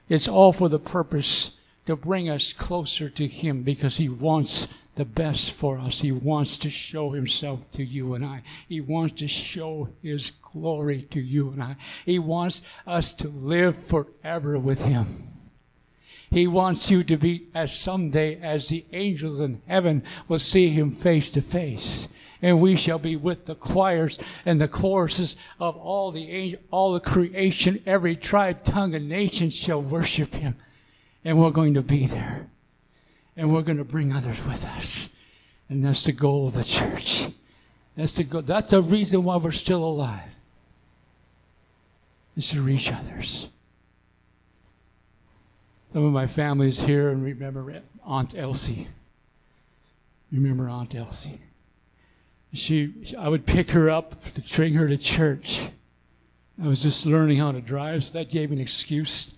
it's 0.10 0.28
all 0.28 0.54
for 0.54 0.70
the 0.70 0.80
purpose 0.80 1.60
to 1.86 1.96
bring 1.96 2.30
us 2.30 2.54
closer 2.54 3.10
to 3.10 3.28
Him 3.28 3.64
because 3.64 3.98
He 3.98 4.10
wants 4.10 4.68
the 4.98 5.06
best 5.06 5.52
for 5.52 5.78
us. 5.78 6.02
He 6.02 6.12
wants 6.12 6.58
to 6.58 6.70
show 6.70 7.12
himself 7.12 7.70
to 7.72 7.84
you 7.84 8.16
and 8.16 8.26
I. 8.26 8.42
He 8.68 8.82
wants 8.82 9.14
to 9.20 9.28
show 9.28 9.90
his 10.02 10.32
glory 10.32 11.04
to 11.12 11.22
you 11.22 11.52
and 11.52 11.64
I. 11.64 11.76
He 12.06 12.20
wants 12.20 12.64
us 12.86 13.14
to 13.14 13.30
live 13.30 13.78
forever 13.78 14.58
with 14.58 14.82
him. 14.82 15.06
He 16.30 16.48
wants 16.48 16.92
you 16.92 17.04
to 17.04 17.16
be 17.16 17.48
as 17.54 17.78
someday 17.78 18.42
as 18.42 18.68
the 18.68 18.86
angels 18.92 19.40
in 19.40 19.62
heaven 19.68 20.04
will 20.28 20.40
see 20.40 20.70
him 20.70 20.92
face 20.92 21.30
to 21.30 21.42
face. 21.42 22.08
And 22.42 22.60
we 22.60 22.76
shall 22.76 23.00
be 23.00 23.16
with 23.16 23.46
the 23.46 23.56
choirs 23.56 24.20
and 24.46 24.60
the 24.60 24.68
choruses 24.68 25.36
of 25.60 25.78
all 25.78 26.12
the 26.12 26.30
angel, 26.30 26.60
all 26.70 26.94
the 26.94 27.00
creation, 27.00 27.82
every 27.86 28.16
tribe, 28.16 28.64
tongue, 28.64 28.94
and 28.94 29.08
nation 29.08 29.52
shall 29.52 29.82
worship 29.82 30.34
him. 30.36 30.56
And 31.24 31.40
we're 31.40 31.52
going 31.52 31.76
to 31.76 31.82
be 31.82 32.08
there 32.08 32.50
and 33.38 33.54
we're 33.54 33.62
going 33.62 33.78
to 33.78 33.86
bring 33.86 34.12
others 34.12 34.44
with 34.46 34.66
us. 34.66 35.10
And 35.70 35.86
that's 35.86 36.04
the 36.04 36.12
goal 36.12 36.48
of 36.48 36.56
the 36.56 36.64
church. 36.64 37.28
That's 37.96 38.16
the 38.16 38.24
goal. 38.24 38.42
That's 38.42 38.72
the 38.72 38.82
reason 38.82 39.24
why 39.24 39.38
we're 39.38 39.52
still 39.52 39.84
alive. 39.84 40.36
Is 42.36 42.50
to 42.50 42.62
reach 42.62 42.92
others. 42.92 43.50
Some 45.94 46.04
of 46.04 46.12
my 46.12 46.28
family's 46.28 46.80
here 46.80 47.10
and 47.10 47.24
remember 47.24 47.82
Aunt 48.04 48.36
Elsie. 48.36 48.88
Remember 50.32 50.70
Aunt 50.70 50.94
Elsie. 50.94 51.40
She, 52.54 52.94
I 53.18 53.30
would 53.30 53.46
pick 53.46 53.72
her 53.72 53.90
up 53.90 54.22
to 54.34 54.42
bring 54.56 54.74
her 54.74 54.88
to 54.88 54.98
church. 54.98 55.68
I 56.62 56.68
was 56.68 56.82
just 56.82 57.06
learning 57.06 57.40
how 57.40 57.52
to 57.52 57.62
drive, 57.62 58.04
so 58.04 58.18
that 58.18 58.30
gave 58.30 58.50
me 58.50 58.58
an 58.58 58.62
excuse. 58.62 59.36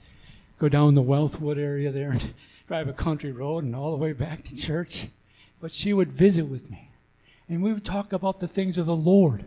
Go 0.57 0.69
down 0.69 0.93
the 0.93 1.03
Wealthwood 1.03 1.57
area 1.57 1.91
there 1.91 2.11
and 2.11 2.33
drive 2.69 2.87
a 2.87 2.93
country 2.93 3.31
road 3.31 3.63
and 3.63 3.75
all 3.75 3.89
the 3.89 3.97
way 3.97 4.13
back 4.13 4.43
to 4.43 4.55
church. 4.55 5.07
But 5.59 5.71
she 5.71 5.91
would 5.91 6.11
visit 6.11 6.45
with 6.45 6.69
me. 6.69 6.91
And 7.49 7.63
we 7.63 7.73
would 7.73 7.83
talk 7.83 8.13
about 8.13 8.39
the 8.39 8.47
things 8.47 8.77
of 8.77 8.85
the 8.85 8.95
Lord. 8.95 9.43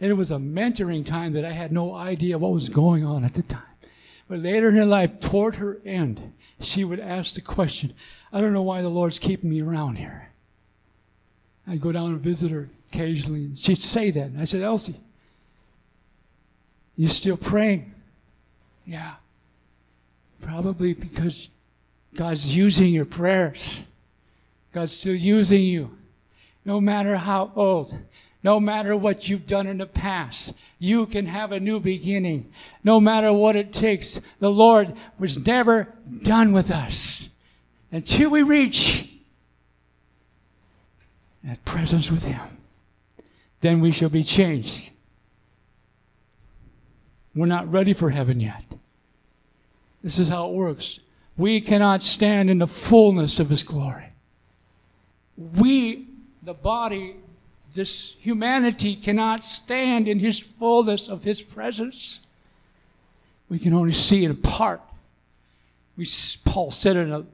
And 0.00 0.10
it 0.10 0.14
was 0.14 0.32
a 0.32 0.38
mentoring 0.38 1.06
time 1.06 1.34
that 1.34 1.44
I 1.44 1.52
had 1.52 1.70
no 1.70 1.94
idea 1.94 2.36
what 2.36 2.50
was 2.50 2.68
going 2.68 3.04
on 3.04 3.24
at 3.24 3.34
the 3.34 3.44
time. 3.44 3.62
But 4.28 4.40
later 4.40 4.70
in 4.70 4.74
her 4.74 4.84
life, 4.84 5.20
toward 5.20 5.54
her 5.54 5.78
end, 5.84 6.32
she 6.58 6.82
would 6.82 6.98
ask 6.98 7.36
the 7.36 7.40
question, 7.40 7.94
I 8.32 8.40
don't 8.40 8.52
know 8.52 8.62
why 8.62 8.82
the 8.82 8.88
Lord's 8.88 9.20
keeping 9.20 9.50
me 9.50 9.62
around 9.62 9.96
here. 9.96 10.30
I'd 11.68 11.80
go 11.80 11.92
down 11.92 12.10
and 12.10 12.20
visit 12.20 12.50
her 12.50 12.68
occasionally, 12.92 13.54
she'd 13.54 13.80
say 13.80 14.10
that. 14.10 14.26
And 14.26 14.40
I 14.40 14.44
said, 14.44 14.62
Elsie, 14.62 15.00
you 16.96 17.06
still 17.06 17.36
praying? 17.36 17.94
Yeah. 18.84 19.14
Probably 20.40 20.92
because 20.92 21.50
God's 22.14 22.54
using 22.54 22.88
your 22.88 23.04
prayers. 23.04 23.84
God's 24.72 24.92
still 24.92 25.14
using 25.14 25.62
you. 25.62 25.96
No 26.64 26.80
matter 26.80 27.16
how 27.16 27.52
old, 27.54 27.96
no 28.42 28.58
matter 28.58 28.96
what 28.96 29.28
you've 29.28 29.46
done 29.46 29.66
in 29.66 29.78
the 29.78 29.86
past, 29.86 30.54
you 30.78 31.06
can 31.06 31.26
have 31.26 31.52
a 31.52 31.60
new 31.60 31.80
beginning. 31.80 32.52
No 32.82 33.00
matter 33.00 33.32
what 33.32 33.56
it 33.56 33.72
takes, 33.72 34.20
the 34.38 34.50
Lord 34.50 34.94
was 35.18 35.44
never 35.46 35.92
done 36.22 36.52
with 36.52 36.70
us 36.70 37.28
until 37.90 38.30
we 38.30 38.42
reach 38.42 39.10
that 41.42 41.64
presence 41.64 42.10
with 42.10 42.24
Him. 42.24 42.40
Then 43.60 43.80
we 43.80 43.92
shall 43.92 44.08
be 44.08 44.24
changed. 44.24 44.90
We're 47.34 47.46
not 47.46 47.70
ready 47.70 47.92
for 47.92 48.10
heaven 48.10 48.40
yet. 48.40 48.64
This 50.02 50.18
is 50.18 50.28
how 50.28 50.48
it 50.48 50.54
works 50.54 51.00
we 51.36 51.60
cannot 51.60 52.02
stand 52.02 52.50
in 52.50 52.58
the 52.58 52.66
fullness 52.66 53.40
of 53.40 53.50
His 53.50 53.62
glory. 53.62 54.12
We, 55.36 56.06
the 56.42 56.54
body, 56.54 57.16
this 57.72 58.16
humanity 58.20 58.94
cannot 58.94 59.44
stand 59.44 60.06
in 60.06 60.20
His 60.20 60.38
fullness 60.38 61.08
of 61.08 61.24
His 61.24 61.42
presence. 61.42 62.20
We 63.48 63.58
can 63.58 63.74
only 63.74 63.92
see 63.92 64.24
in 64.24 64.36
part. 64.36 64.80
We, 65.96 66.06
Paul 66.44 66.70
said 66.70 66.96
in 66.96 67.12
a, 67.12 67.24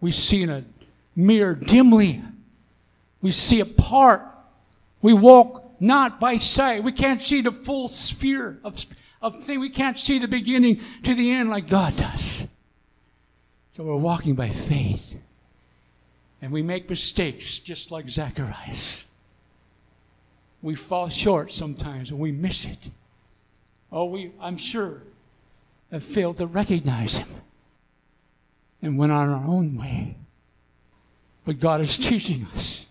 we 0.00 0.10
see 0.10 0.42
in 0.42 0.50
a 0.50 0.64
mirror 1.14 1.54
dimly. 1.54 2.22
We 3.20 3.30
see 3.30 3.60
a 3.60 3.66
part. 3.66 4.22
We 5.02 5.12
walk 5.12 5.80
not 5.80 6.20
by 6.20 6.38
sight. 6.38 6.84
We 6.84 6.92
can't 6.92 7.20
see 7.20 7.42
the 7.42 7.52
full 7.52 7.88
sphere 7.88 8.58
of, 8.64 8.84
of 9.20 9.42
thing. 9.42 9.60
We 9.60 9.70
can't 9.70 9.98
see 9.98 10.18
the 10.18 10.28
beginning 10.28 10.80
to 11.02 11.14
the 11.14 11.32
end 11.32 11.50
like 11.50 11.68
God 11.68 11.96
does. 11.96 12.48
So 13.72 13.84
we're 13.84 13.96
walking 13.96 14.34
by 14.34 14.50
faith. 14.50 15.16
And 16.42 16.52
we 16.52 16.62
make 16.62 16.90
mistakes 16.90 17.58
just 17.58 17.90
like 17.90 18.10
Zacharias. 18.10 19.06
We 20.60 20.74
fall 20.74 21.08
short 21.08 21.50
sometimes 21.50 22.10
and 22.10 22.20
we 22.20 22.32
miss 22.32 22.66
it. 22.66 22.90
Oh, 23.90 24.04
we, 24.04 24.32
I'm 24.40 24.58
sure, 24.58 25.02
have 25.90 26.04
failed 26.04 26.36
to 26.38 26.46
recognize 26.46 27.16
Him 27.16 27.28
and 28.82 28.98
went 28.98 29.10
on 29.10 29.30
our 29.30 29.44
own 29.46 29.78
way. 29.78 30.16
But 31.46 31.58
God 31.58 31.80
is 31.80 31.96
teaching 31.96 32.46
us. 32.54 32.86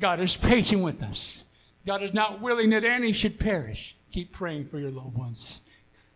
God 0.00 0.18
is 0.18 0.34
patient 0.34 0.82
with 0.82 1.02
us. 1.02 1.44
God 1.84 2.02
is 2.02 2.14
not 2.14 2.40
willing 2.40 2.70
that 2.70 2.84
any 2.84 3.12
should 3.12 3.38
perish. 3.38 3.96
Keep 4.12 4.32
praying 4.32 4.64
for 4.64 4.78
your 4.78 4.90
loved 4.90 5.18
ones. 5.18 5.60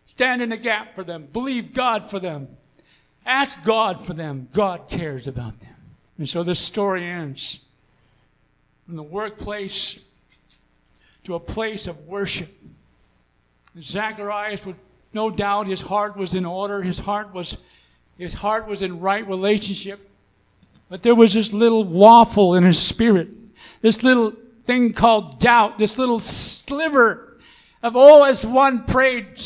Stand 0.07 0.41
in 0.41 0.49
the 0.49 0.57
gap 0.57 0.95
for 0.95 1.03
them. 1.03 1.27
Believe 1.31 1.73
God 1.75 2.09
for 2.09 2.19
them. 2.19 2.47
Ask 3.27 3.65
God 3.65 3.99
for 3.99 4.13
them. 4.13 4.47
God 4.53 4.87
cares 4.89 5.27
about 5.27 5.59
them. 5.59 5.75
And 6.17 6.27
so 6.27 6.43
this 6.43 6.61
story 6.61 7.03
ends 7.03 7.59
from 8.85 8.95
the 8.95 9.03
workplace 9.03 10.07
to 11.25 11.35
a 11.35 11.39
place 11.39 11.87
of 11.87 12.07
worship. 12.07 12.49
Zacharias 13.79 14.65
was 14.65 14.77
no 15.11 15.29
doubt 15.29 15.67
his 15.67 15.81
heart 15.81 16.15
was 16.15 16.33
in 16.33 16.45
order. 16.45 16.81
His 16.81 16.99
heart 16.99 17.33
was 17.33 17.57
his 18.17 18.33
heart 18.33 18.65
was 18.65 18.81
in 18.81 19.01
right 19.01 19.27
relationship. 19.27 20.09
But 20.89 21.03
there 21.03 21.13
was 21.13 21.33
this 21.33 21.51
little 21.51 21.83
waffle 21.83 22.55
in 22.55 22.63
his 22.63 22.81
spirit. 22.81 23.27
This 23.81 24.03
little 24.03 24.31
thing 24.63 24.93
called 24.93 25.39
doubt, 25.39 25.77
this 25.77 25.97
little 25.97 26.19
sliver 26.19 27.37
of 27.83 27.93
oh 27.95 28.23
as 28.23 28.45
one 28.45 28.85
prayed 28.85 29.37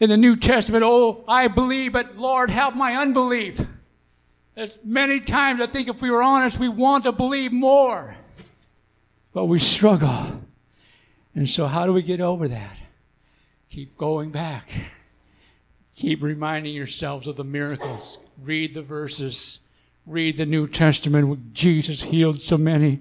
in 0.00 0.08
the 0.08 0.16
New 0.16 0.36
Testament, 0.36 0.84
oh, 0.84 1.24
I 1.26 1.48
believe, 1.48 1.92
but 1.92 2.16
Lord, 2.16 2.50
help 2.50 2.74
my 2.74 2.96
unbelief. 2.96 3.60
As 4.56 4.78
many 4.84 5.20
times 5.20 5.60
I 5.60 5.66
think 5.66 5.88
if 5.88 6.02
we 6.02 6.10
were 6.10 6.22
honest, 6.22 6.58
we 6.58 6.68
want 6.68 7.04
to 7.04 7.12
believe 7.12 7.52
more, 7.52 8.16
but 9.32 9.46
we 9.46 9.58
struggle. 9.58 10.42
And 11.34 11.48
so, 11.48 11.66
how 11.66 11.86
do 11.86 11.92
we 11.92 12.02
get 12.02 12.20
over 12.20 12.48
that? 12.48 12.76
Keep 13.70 13.96
going 13.96 14.30
back. 14.30 14.70
Keep 15.94 16.22
reminding 16.22 16.74
yourselves 16.74 17.26
of 17.26 17.36
the 17.36 17.44
miracles. 17.44 18.18
Read 18.40 18.74
the 18.74 18.82
verses. 18.82 19.60
Read 20.06 20.36
the 20.36 20.46
New 20.46 20.66
Testament 20.66 21.52
Jesus 21.52 22.02
healed 22.02 22.40
so 22.40 22.56
many. 22.56 23.00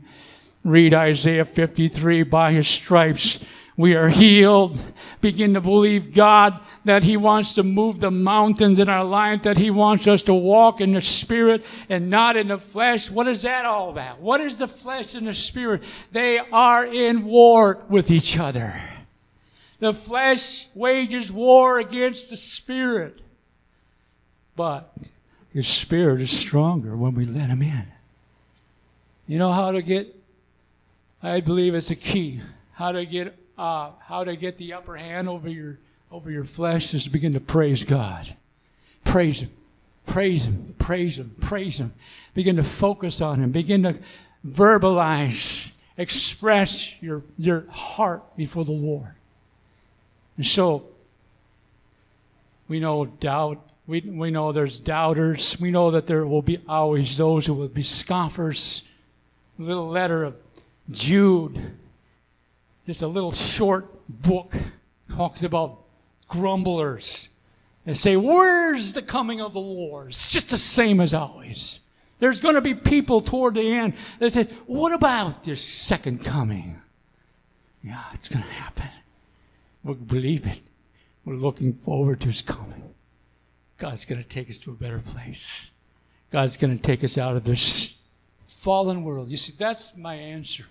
Read 0.63 0.93
Isaiah 0.93 1.45
53 1.45 2.23
by 2.23 2.51
his 2.51 2.67
stripes 2.67 3.43
we 3.77 3.95
are 3.95 4.10
healed. 4.10 4.83
Begin 5.21 5.53
to 5.53 5.62
believe 5.62 6.13
God 6.13 6.60
that 6.88 7.04
He 7.04 7.17
wants 7.17 7.54
to 7.56 7.63
move 7.63 8.00
the 8.00 8.12
mountains 8.12 8.80
in 8.80 8.89
our 8.89 9.04
life, 9.04 9.43
that 9.43 9.58
He 9.58 9.69
wants 9.71 10.08
us 10.08 10.23
to 10.23 10.34
walk 10.34 10.82
in 10.82 10.93
the 10.93 11.02
Spirit 11.02 11.65
and 11.89 12.10
not 12.10 12.36
in 12.36 12.47
the 12.47 12.58
flesh. 12.58 13.10
What 13.10 13.28
is 13.28 13.43
that 13.43 13.65
all 13.65 13.89
about? 13.89 14.19
What 14.19 14.41
is 14.41 14.58
the 14.58 14.67
flesh 14.67 15.15
and 15.15 15.28
the 15.28 15.34
Spirit? 15.34 15.84
They 16.12 16.39
are 16.39 16.86
in 16.86 17.26
war 17.26 17.86
with 17.89 18.12
each 18.12 18.38
other. 18.38 18.73
The 19.80 19.93
flesh 19.93 20.67
wages 20.73 21.32
war 21.32 21.80
against 21.80 22.30
the 22.30 22.38
spirit. 22.38 23.21
But 24.56 24.91
your 25.54 25.63
spirit 25.63 26.21
is 26.21 26.32
stronger 26.32 26.95
when 26.97 27.13
we 27.13 27.26
let 27.26 27.50
him 27.50 27.62
in. 27.62 27.86
You 29.28 29.38
know 29.38 29.52
how 29.52 29.71
to 29.71 29.82
get, 29.82 30.15
I 31.21 31.41
believe 31.41 31.76
it's 31.76 31.91
a 31.91 31.95
key, 31.95 32.41
how 32.73 32.91
to 32.91 33.06
get, 33.06 33.38
uh, 33.58 33.91
how 34.00 34.23
to 34.23 34.36
get 34.36 34.58
the 34.58 34.73
upper 34.73 34.95
hand 34.95 35.30
over 35.30 35.47
your, 35.47 35.78
over 36.11 36.31
your 36.31 36.43
flesh 36.43 36.93
is 36.93 37.03
to 37.03 37.09
begin 37.09 37.33
to 37.33 37.39
praise 37.39 37.83
God. 37.83 38.35
Praise 39.03 39.41
him. 39.41 39.51
Praise 40.05 40.45
him. 40.45 40.75
Praise 40.79 41.19
him. 41.19 41.35
Praise 41.41 41.77
him. 41.77 41.93
Begin 42.33 42.55
to 42.55 42.63
focus 42.63 43.21
on 43.21 43.39
him. 43.41 43.51
Begin 43.51 43.83
to 43.83 43.99
verbalize, 44.45 45.71
express 45.97 47.01
your, 47.01 47.23
your 47.37 47.65
heart 47.69 48.35
before 48.37 48.63
the 48.63 48.71
Lord. 48.71 49.13
And 50.37 50.45
so, 50.45 50.85
we 52.67 52.79
know 52.79 53.05
doubt. 53.05 53.63
We, 53.85 54.01
we 54.01 54.31
know 54.31 54.51
there's 54.51 54.79
doubters. 54.79 55.59
We 55.59 55.71
know 55.71 55.91
that 55.91 56.07
there 56.07 56.25
will 56.25 56.41
be 56.41 56.59
always 56.67 57.17
those 57.17 57.45
who 57.45 57.53
will 57.53 57.69
be 57.69 57.83
scoffers. 57.83 58.83
Little 59.57 59.87
letter 59.87 60.23
of 60.23 60.35
Jude, 60.91 61.59
just 62.85 63.01
a 63.01 63.07
little 63.07 63.31
short 63.31 63.87
book, 64.07 64.53
talks 65.09 65.43
about 65.43 65.87
grumblers 66.27 67.29
and 67.85 67.95
say, 67.95 68.15
Where's 68.15 68.93
the 68.93 69.01
coming 69.01 69.41
of 69.41 69.53
the 69.53 69.59
Lord? 69.59 70.07
It's 70.09 70.29
just 70.29 70.49
the 70.49 70.57
same 70.57 70.99
as 70.99 71.13
always. 71.13 71.79
There's 72.19 72.39
going 72.39 72.55
to 72.55 72.61
be 72.61 72.73
people 72.73 73.21
toward 73.21 73.55
the 73.55 73.73
end 73.73 73.93
that 74.19 74.33
say, 74.33 74.43
What 74.65 74.93
about 74.93 75.43
this 75.43 75.63
second 75.63 76.23
coming? 76.23 76.81
Yeah, 77.83 78.03
it's 78.13 78.27
going 78.27 78.43
to 78.43 78.49
happen. 78.49 78.89
We 79.83 79.93
believe 79.93 80.45
it. 80.45 80.61
We're 81.23 81.35
looking 81.35 81.73
forward 81.73 82.21
to 82.21 82.27
his 82.27 82.41
coming. 82.41 82.93
God's 83.77 84.05
going 84.05 84.21
to 84.21 84.27
take 84.27 84.49
us 84.49 84.57
to 84.59 84.71
a 84.71 84.73
better 84.73 84.99
place. 84.99 85.71
God's 86.31 86.57
going 86.57 86.75
to 86.75 86.81
take 86.81 87.03
us 87.03 87.17
out 87.17 87.35
of 87.35 87.43
this 87.43 88.03
fallen 88.43 89.03
world. 89.03 89.29
You 89.29 89.37
see, 89.37 89.53
that's 89.57 89.95
my 89.95 90.15
answer. 90.15 90.65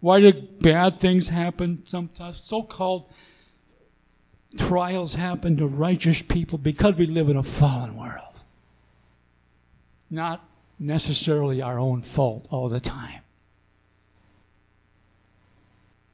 Why 0.00 0.20
do 0.20 0.32
bad 0.32 0.98
things 0.98 1.30
happen 1.30 1.82
sometimes? 1.86 2.36
So 2.36 2.62
called 2.62 3.10
trials 4.58 5.14
happen 5.14 5.56
to 5.56 5.66
righteous 5.66 6.22
people 6.22 6.58
because 6.58 6.96
we 6.96 7.06
live 7.06 7.28
in 7.28 7.36
a 7.36 7.42
fallen 7.42 7.96
world. 7.96 8.42
Not 10.10 10.44
necessarily 10.78 11.62
our 11.62 11.78
own 11.78 12.02
fault 12.02 12.48
all 12.50 12.68
the 12.68 12.80
time. 12.80 13.20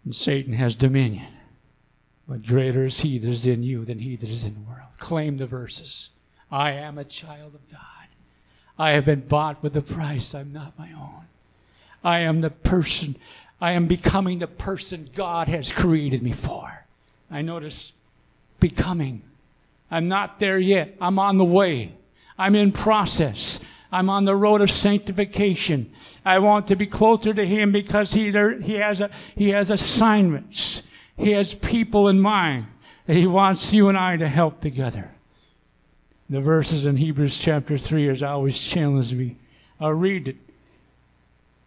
And 0.05 0.15
Satan 0.15 0.55
has 0.55 0.75
dominion. 0.75 1.27
But 2.29 2.47
greater 2.47 2.85
is 2.85 3.01
he 3.01 3.19
that 3.19 3.29
is 3.29 3.47
in 3.47 3.63
you 3.63 3.85
than 3.85 3.99
he 3.99 4.17
that 4.17 4.29
is 4.29 4.45
in 4.45 4.55
the 4.55 4.61
world. 4.61 4.89
Claim 4.99 5.37
the 5.37 5.47
verses. 5.47 6.11
I 6.51 6.73
am 6.73 6.99
a 6.99 7.05
child 7.05 7.55
of 7.55 7.69
God. 7.71 7.81
I 8.79 8.93
have 8.93 9.05
been 9.05 9.21
bought 9.21 9.63
with 9.63 9.77
a 9.77 9.83
price. 9.83 10.35
I'm 10.35 10.53
not 10.53 10.79
my 10.79 10.91
own. 10.93 11.27
I 12.03 12.21
am 12.21 12.41
the 12.41 12.51
person. 12.51 13.17
I 13.61 13.73
am 13.73 13.87
becoming 13.87 14.39
the 14.39 14.47
person 14.47 15.11
God 15.15 15.49
has 15.49 15.71
created 15.71 16.23
me 16.23 16.33
for. 16.33 16.87
I 17.31 17.43
notice 17.43 17.93
becoming. 18.61 19.23
I'm 19.91 20.09
not 20.09 20.39
there 20.39 20.59
yet. 20.59 20.97
I'm 21.01 21.19
on 21.19 21.39
the 21.39 21.45
way. 21.45 21.93
I'm 22.39 22.55
in 22.55 22.73
process. 22.73 23.61
I'm 23.93 24.09
on 24.09 24.25
the 24.25 24.37
road 24.37 24.61
of 24.61 24.71
sanctification. 24.71 25.93
I 26.25 26.39
want 26.39 26.69
to 26.69 26.77
be 26.77 26.87
closer 26.87 27.35
to 27.35 27.45
Him 27.45 27.73
because 27.73 28.13
He, 28.13 28.31
he, 28.31 28.75
has, 28.75 29.01
a, 29.01 29.11
he 29.35 29.51
has 29.51 29.71
assignments. 29.71 30.83
He 31.17 31.33
has 31.33 31.55
people 31.55 32.09
in 32.09 32.21
mind 32.21 32.67
that 33.07 33.17
He 33.17 33.27
wants 33.27 33.73
you 33.73 33.89
and 33.89 33.99
I 33.99 34.17
to 34.17 34.29
help 34.29 34.61
together. 34.61 35.11
The 36.29 36.41
verses 36.41 36.87
in 36.87 36.97
Hebrews 36.97 37.39
chapter 37.39 37.77
3 37.77 38.07
has 38.07 38.23
always 38.23 38.61
challenged 38.61 39.15
me. 39.15 39.37
I'll 39.81 39.93
read 39.93 40.29
it. 40.29 40.37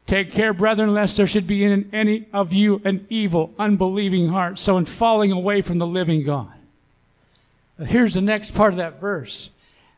Take 0.07 0.31
care, 0.31 0.53
brethren, 0.53 0.93
lest 0.93 1.17
there 1.17 1.27
should 1.27 1.47
be 1.47 1.63
in 1.63 1.89
any 1.93 2.27
of 2.33 2.53
you 2.53 2.81
an 2.85 3.05
evil, 3.09 3.53
unbelieving 3.57 4.29
heart, 4.29 4.59
so 4.59 4.77
in 4.77 4.85
falling 4.85 5.31
away 5.31 5.61
from 5.61 5.79
the 5.79 5.87
living 5.87 6.23
God. 6.23 6.51
Here's 7.85 8.13
the 8.13 8.21
next 8.21 8.51
part 8.51 8.73
of 8.73 8.77
that 8.77 8.99
verse. 8.99 9.49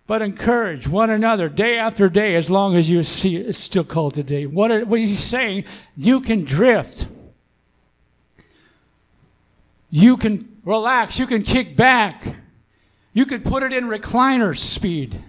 But 0.08 0.22
encourage 0.22 0.88
one 0.88 1.10
another 1.10 1.50
day 1.50 1.78
after 1.78 2.10
day 2.10 2.36
as 2.36 2.50
long 2.50 2.76
as 2.76 2.90
you 2.90 3.02
see 3.02 3.38
it's 3.38 3.58
still 3.58 3.84
called 3.84 4.14
today. 4.14 4.46
What, 4.46 4.88
what 4.88 5.00
he's 5.00 5.20
saying, 5.20 5.66
you 5.98 6.22
can 6.22 6.44
drift. 6.44 7.08
You 9.90 10.18
can 10.18 10.60
relax. 10.64 11.18
You 11.18 11.26
can 11.26 11.42
kick 11.42 11.76
back. 11.76 12.24
You 13.14 13.26
can 13.26 13.42
put 13.42 13.64
it 13.64 13.74
in 13.74 13.86
recliner 13.86 14.56
speed. 14.58 15.20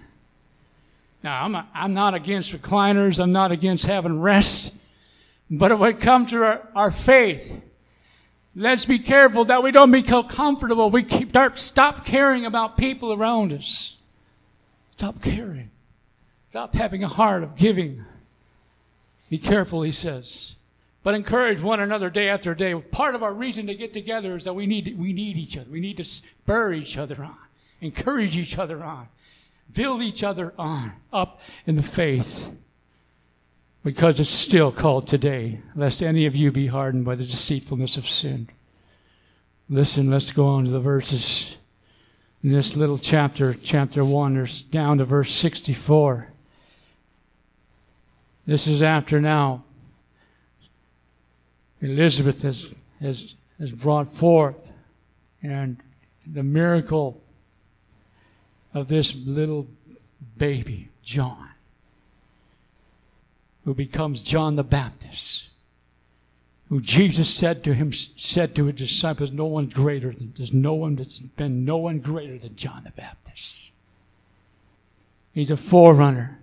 Now, 1.23 1.43
I'm, 1.43 1.55
a, 1.55 1.67
I'm 1.73 1.93
not 1.93 2.13
against 2.13 2.53
recliners. 2.53 3.19
I'm 3.19 3.31
not 3.31 3.51
against 3.51 3.85
having 3.85 4.21
rest. 4.21 4.75
But 5.49 5.79
when 5.79 5.95
it 5.95 6.01
comes 6.01 6.29
to 6.31 6.43
our, 6.43 6.69
our 6.75 6.91
faith, 6.91 7.61
let's 8.57 8.85
be 8.85 8.99
careful 8.99 9.45
that 9.45 9.63
we 9.63 9.71
don't 9.71 9.91
become 9.91 10.27
comfortable. 10.27 10.89
We 10.89 11.03
keep, 11.03 11.37
stop 11.55 12.05
caring 12.05 12.45
about 12.45 12.75
people 12.75 13.13
around 13.13 13.53
us. 13.53 13.97
Stop 14.91 15.21
caring. 15.21 15.69
Stop 16.49 16.73
having 16.73 17.03
a 17.03 17.07
heart 17.07 17.43
of 17.43 17.55
giving. 17.55 18.03
Be 19.29 19.37
careful, 19.37 19.83
he 19.83 19.91
says. 19.91 20.55
But 21.03 21.13
encourage 21.13 21.61
one 21.61 21.79
another 21.79 22.09
day 22.09 22.29
after 22.29 22.55
day. 22.55 22.73
Part 22.73 23.13
of 23.13 23.21
our 23.21 23.33
reason 23.33 23.67
to 23.67 23.75
get 23.75 23.93
together 23.93 24.35
is 24.35 24.43
that 24.45 24.55
we 24.55 24.65
need, 24.65 24.97
we 24.97 25.13
need 25.13 25.37
each 25.37 25.55
other. 25.55 25.69
We 25.69 25.79
need 25.79 25.97
to 25.97 26.03
spur 26.03 26.73
each 26.73 26.97
other 26.97 27.23
on, 27.23 27.37
encourage 27.79 28.35
each 28.35 28.57
other 28.57 28.83
on, 28.83 29.07
build 29.71 30.01
each 30.01 30.23
other 30.23 30.53
on, 30.57 30.93
up 31.13 31.41
in 31.67 31.75
the 31.75 31.83
faith. 31.83 32.51
Because 33.83 34.19
it's 34.19 34.29
still 34.29 34.71
called 34.71 35.07
today, 35.07 35.61
lest 35.75 36.01
any 36.03 36.25
of 36.25 36.35
you 36.35 36.51
be 36.51 36.67
hardened 36.67 37.05
by 37.05 37.15
the 37.15 37.23
deceitfulness 37.23 37.95
of 37.97 38.07
sin. 38.07 38.49
Listen, 39.69 40.09
let's 40.09 40.31
go 40.31 40.47
on 40.47 40.65
to 40.65 40.71
the 40.71 40.79
verses 40.79 41.57
in 42.43 42.53
this 42.53 42.75
little 42.75 42.97
chapter, 42.97 43.53
chapter 43.55 44.05
1, 44.05 44.35
there's 44.35 44.61
down 44.61 44.99
to 44.99 45.05
verse 45.05 45.31
64. 45.33 46.29
This 48.45 48.67
is 48.67 48.81
after 48.81 49.19
now 49.19 49.63
Elizabeth 51.81 52.43
has, 52.43 52.75
has, 53.01 53.35
has 53.59 53.71
brought 53.71 54.09
forth 54.09 54.71
and 55.43 55.77
the 56.25 56.43
miracle 56.43 57.21
of 58.73 58.87
this 58.87 59.15
little 59.25 59.67
baby, 60.37 60.89
John, 61.03 61.49
who 63.67 63.73
becomes 63.73 64.23
John 64.23 64.55
the 64.55 64.63
Baptist 64.63 65.49
who 66.69 66.81
Jesus 66.81 67.33
said 67.33 67.63
to 67.63 67.73
him, 67.73 67.93
said 67.93 68.55
to 68.55 68.65
his 68.65 68.75
disciples, 68.75 69.31
no 69.31 69.45
one 69.45 69.67
greater 69.67 70.11
than, 70.11 70.33
there's 70.35 70.53
no 70.53 70.73
one 70.73 70.95
that's 70.95 71.19
been 71.19 71.63
no 71.63 71.77
one 71.77 71.99
greater 71.99 72.37
than 72.37 72.55
John 72.55 72.83
the 72.83 72.91
Baptist. 72.91 73.71
He's 75.33 75.51
a 75.51 75.57
forerunner 75.57 76.39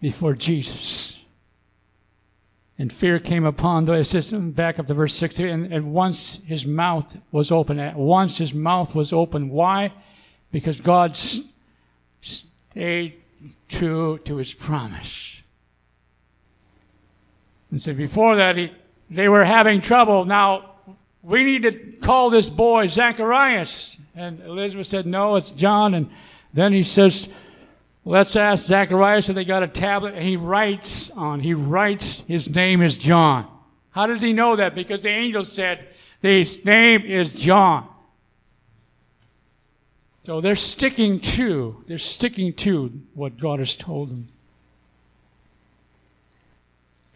before 0.00 0.34
Jesus. 0.34 1.22
And 2.78 2.92
fear 2.92 3.18
came 3.18 3.44
upon 3.44 3.84
the 3.84 4.04
says 4.04 4.30
back 4.32 4.78
up 4.78 4.86
to 4.86 4.94
verse 4.94 5.14
60, 5.14 5.48
and, 5.48 5.72
and 5.72 5.92
once 5.92 6.42
his 6.44 6.64
mouth 6.64 7.20
was 7.32 7.50
open, 7.50 7.78
at 7.80 7.96
once 7.96 8.38
his 8.38 8.54
mouth 8.54 8.94
was 8.94 9.12
open. 9.12 9.50
Why? 9.50 9.92
Because 10.52 10.80
God 10.80 11.18
stayed 12.22 13.14
true 13.68 14.18
to 14.24 14.36
his 14.36 14.54
promise. 14.54 15.42
And 17.70 17.80
so 17.80 17.92
before 17.94 18.36
that, 18.36 18.56
he, 18.56 18.72
they 19.10 19.28
were 19.28 19.44
having 19.44 19.80
trouble. 19.80 20.24
Now, 20.24 20.74
we 21.22 21.42
need 21.44 21.62
to 21.62 21.72
call 22.00 22.30
this 22.30 22.48
boy 22.48 22.86
Zacharias. 22.86 23.96
And 24.14 24.40
Elizabeth 24.40 24.86
said, 24.86 25.06
no, 25.06 25.36
it's 25.36 25.52
John. 25.52 25.94
And 25.94 26.10
then 26.54 26.72
he 26.72 26.82
says, 26.82 27.28
let's 28.04 28.36
ask 28.36 28.66
Zacharias 28.66 29.26
So 29.26 29.32
they 29.32 29.44
got 29.44 29.62
a 29.62 29.68
tablet. 29.68 30.14
And 30.14 30.22
he 30.22 30.36
writes 30.36 31.10
on, 31.10 31.40
he 31.40 31.54
writes, 31.54 32.20
his 32.26 32.54
name 32.54 32.82
is 32.82 32.98
John. 32.98 33.46
How 33.90 34.06
does 34.06 34.22
he 34.22 34.32
know 34.32 34.56
that? 34.56 34.74
Because 34.74 35.02
the 35.02 35.10
angel 35.10 35.44
said, 35.44 35.88
his 36.22 36.64
name 36.64 37.02
is 37.02 37.34
John. 37.34 37.87
So 40.28 40.42
they're 40.42 40.56
sticking 40.56 41.20
to, 41.20 41.82
they're 41.86 41.96
sticking 41.96 42.52
to 42.52 42.92
what 43.14 43.38
God 43.38 43.60
has 43.60 43.74
told 43.74 44.10
them. 44.10 44.28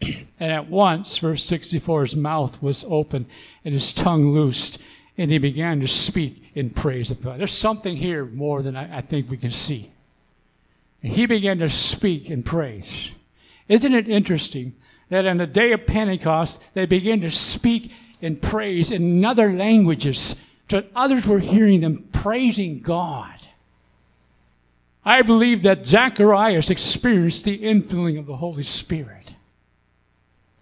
And 0.39 0.51
at 0.51 0.67
once, 0.67 1.19
verse 1.19 1.43
64, 1.43 2.01
his 2.05 2.15
mouth 2.15 2.59
was 2.59 2.83
open 2.89 3.27
and 3.63 3.71
his 3.71 3.93
tongue 3.93 4.31
loosed, 4.31 4.79
and 5.15 5.29
he 5.29 5.37
began 5.37 5.79
to 5.81 5.87
speak 5.87 6.43
in 6.55 6.71
praise 6.71 7.11
of 7.11 7.21
God. 7.21 7.39
There's 7.39 7.53
something 7.53 7.95
here 7.95 8.25
more 8.25 8.63
than 8.63 8.75
I, 8.75 8.97
I 8.97 9.01
think 9.01 9.29
we 9.29 9.37
can 9.37 9.51
see. 9.51 9.91
And 11.03 11.13
he 11.13 11.27
began 11.27 11.59
to 11.59 11.69
speak 11.69 12.31
in 12.31 12.41
praise. 12.41 13.13
Isn't 13.69 13.93
it 13.93 14.09
interesting 14.09 14.73
that 15.09 15.27
on 15.27 15.37
the 15.37 15.45
day 15.45 15.71
of 15.71 15.85
Pentecost, 15.85 16.63
they 16.73 16.87
begin 16.87 17.21
to 17.21 17.29
speak 17.29 17.91
in 18.21 18.37
praise 18.37 18.89
in 18.89 19.23
other 19.23 19.51
languages, 19.51 20.41
that 20.69 20.89
others 20.95 21.27
were 21.27 21.39
hearing 21.39 21.81
them 21.81 22.07
praising 22.11 22.79
God. 22.79 23.39
I 25.05 25.21
believe 25.21 25.63
that 25.63 25.85
Zacharias 25.85 26.69
experienced 26.69 27.45
the 27.45 27.59
infilling 27.59 28.17
of 28.17 28.25
the 28.25 28.37
Holy 28.37 28.63
Spirit. 28.63 29.35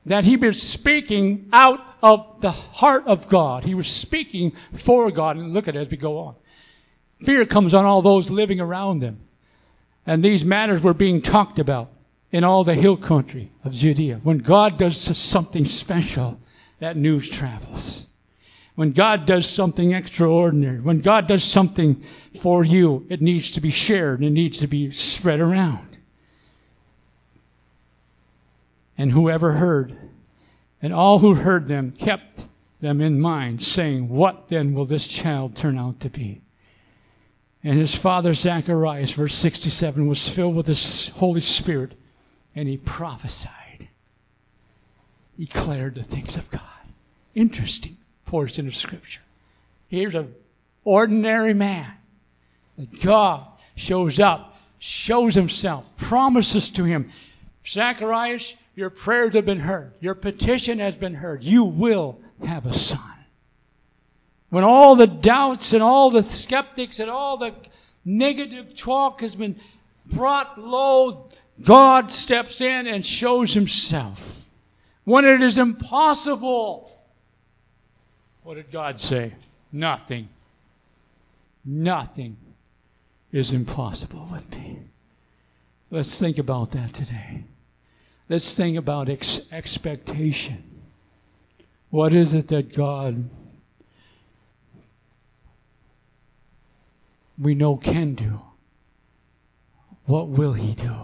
That 0.06 0.26
he 0.26 0.36
was 0.36 0.62
speaking 0.62 1.48
out 1.54 1.80
of 2.02 2.42
the 2.42 2.52
heart 2.52 3.06
of 3.06 3.30
God. 3.30 3.66
He 3.66 3.76
was 3.76 3.88
speaking 3.88 4.52
for 4.74 5.12
God. 5.12 5.38
And 5.38 5.54
look 5.54 5.68
at 5.68 5.76
it 5.76 5.80
as 5.80 5.90
we 5.90 5.98
go 5.98 6.18
on. 6.18 6.36
Fear 7.20 7.46
comes 7.46 7.76
on 7.76 7.86
all 7.86 8.02
those 8.02 8.32
living 8.32 8.60
around 8.60 9.00
them. 9.00 9.20
And 10.08 10.24
these 10.24 10.44
matters 10.44 10.82
were 10.82 10.96
being 10.96 11.22
talked 11.22 11.60
about 11.60 11.92
in 12.32 12.44
all 12.44 12.64
the 12.64 12.74
hill 12.74 12.98
country 12.98 13.52
of 13.64 13.74
Judea. 13.74 14.22
When 14.24 14.40
God 14.40 14.80
does 14.80 14.98
something 14.98 15.66
special, 15.66 16.40
that 16.80 16.98
news 16.98 17.30
travels. 17.30 18.08
When 18.76 18.92
God 18.92 19.26
does 19.26 19.50
something 19.50 19.92
extraordinary, 19.92 20.80
when 20.80 21.02
God 21.02 21.28
does 21.28 21.44
something 21.44 22.02
for 22.40 22.64
you, 22.64 23.06
it 23.10 23.22
needs 23.22 23.52
to 23.52 23.62
be 23.62 23.70
shared, 23.70 24.24
it 24.24 24.30
needs 24.30 24.60
to 24.60 24.68
be 24.68 24.92
spread 24.92 25.42
around. 25.42 25.98
And 28.98 29.12
whoever 29.12 29.54
heard, 29.54 29.98
and 30.82 30.94
all 30.94 31.20
who 31.20 31.36
heard 31.36 31.68
them 31.68 31.92
kept 31.92 32.46
them 32.80 33.02
in 33.02 33.20
mind, 33.20 33.62
saying, 33.62 34.10
What 34.10 34.48
then 34.48 34.74
will 34.74 34.86
this 34.86 35.08
child 35.08 35.56
turn 35.56 35.78
out 35.78 36.00
to 36.02 36.10
be? 36.10 36.42
And 37.64 37.78
his 37.78 37.94
father 37.94 38.34
Zacharias, 38.34 39.12
verse 39.12 39.36
67, 39.36 40.08
was 40.08 40.28
filled 40.28 40.56
with 40.56 40.66
the 40.66 41.12
Holy 41.20 41.42
Spirit, 41.42 41.94
and 42.56 42.68
he 42.68 42.78
prophesied. 42.78 43.90
He 45.38 45.46
declared 45.46 45.96
the 45.96 46.04
things 46.04 46.38
of 46.38 46.50
God. 46.50 46.62
Interesting 47.36 47.98
portion 48.32 48.66
of 48.66 48.74
Scripture. 48.74 49.20
Here's 49.90 50.16
an 50.16 50.34
ordinary 50.86 51.54
man 51.54 51.92
God 53.02 53.46
shows 53.76 54.22
up, 54.22 54.58
shows 54.80 55.36
himself, 55.36 55.98
promises 55.98 56.70
to 56.70 56.86
him. 56.86 57.12
Zacharias, 57.68 58.56
your 58.74 58.90
prayers 58.90 59.34
have 59.34 59.46
been 59.46 59.60
heard. 59.60 59.92
Your 60.00 60.16
petition 60.16 60.80
has 60.80 60.96
been 60.96 61.16
heard. 61.16 61.44
You 61.44 61.66
will 61.66 62.22
have 62.46 62.66
a 62.66 62.74
son. 62.74 63.02
When 64.50 64.64
all 64.64 64.96
the 64.96 65.08
doubts 65.08 65.74
and 65.74 65.84
all 65.84 66.10
the 66.10 66.24
skeptics 66.24 67.02
and 67.02 67.12
all 67.12 67.36
the 67.36 67.54
negative 68.06 68.78
talk 68.78 69.20
has 69.20 69.36
been 69.36 69.60
brought 70.06 70.58
low, 70.58 71.28
God 71.62 72.14
steps 72.14 72.62
in 72.62 72.88
and 72.88 73.06
shows 73.06 73.54
himself. 73.54 74.48
When 75.04 75.26
it 75.26 75.44
is 75.44 75.58
impossible, 75.58 76.91
what 78.44 78.56
did 78.56 78.72
God 78.72 79.00
say? 79.00 79.34
Nothing. 79.72 80.30
Nothing 81.64 82.38
is 83.32 83.54
impossible 83.54 84.28
with 84.32 84.54
me. 84.56 84.80
Let's 85.90 86.20
think 86.20 86.38
about 86.38 86.72
that 86.72 86.94
today. 86.94 87.44
Let's 88.30 88.54
think 88.54 88.78
about 88.78 89.10
ex- 89.10 89.52
expectation. 89.52 90.64
What 91.90 92.14
is 92.14 92.34
it 92.34 92.48
that 92.48 92.74
God 92.74 93.30
we 97.42 97.56
know 97.56 97.76
can 97.76 98.14
do. 98.14 98.40
What 100.06 100.28
will 100.28 100.54
He 100.54 100.74
do? 100.76 100.96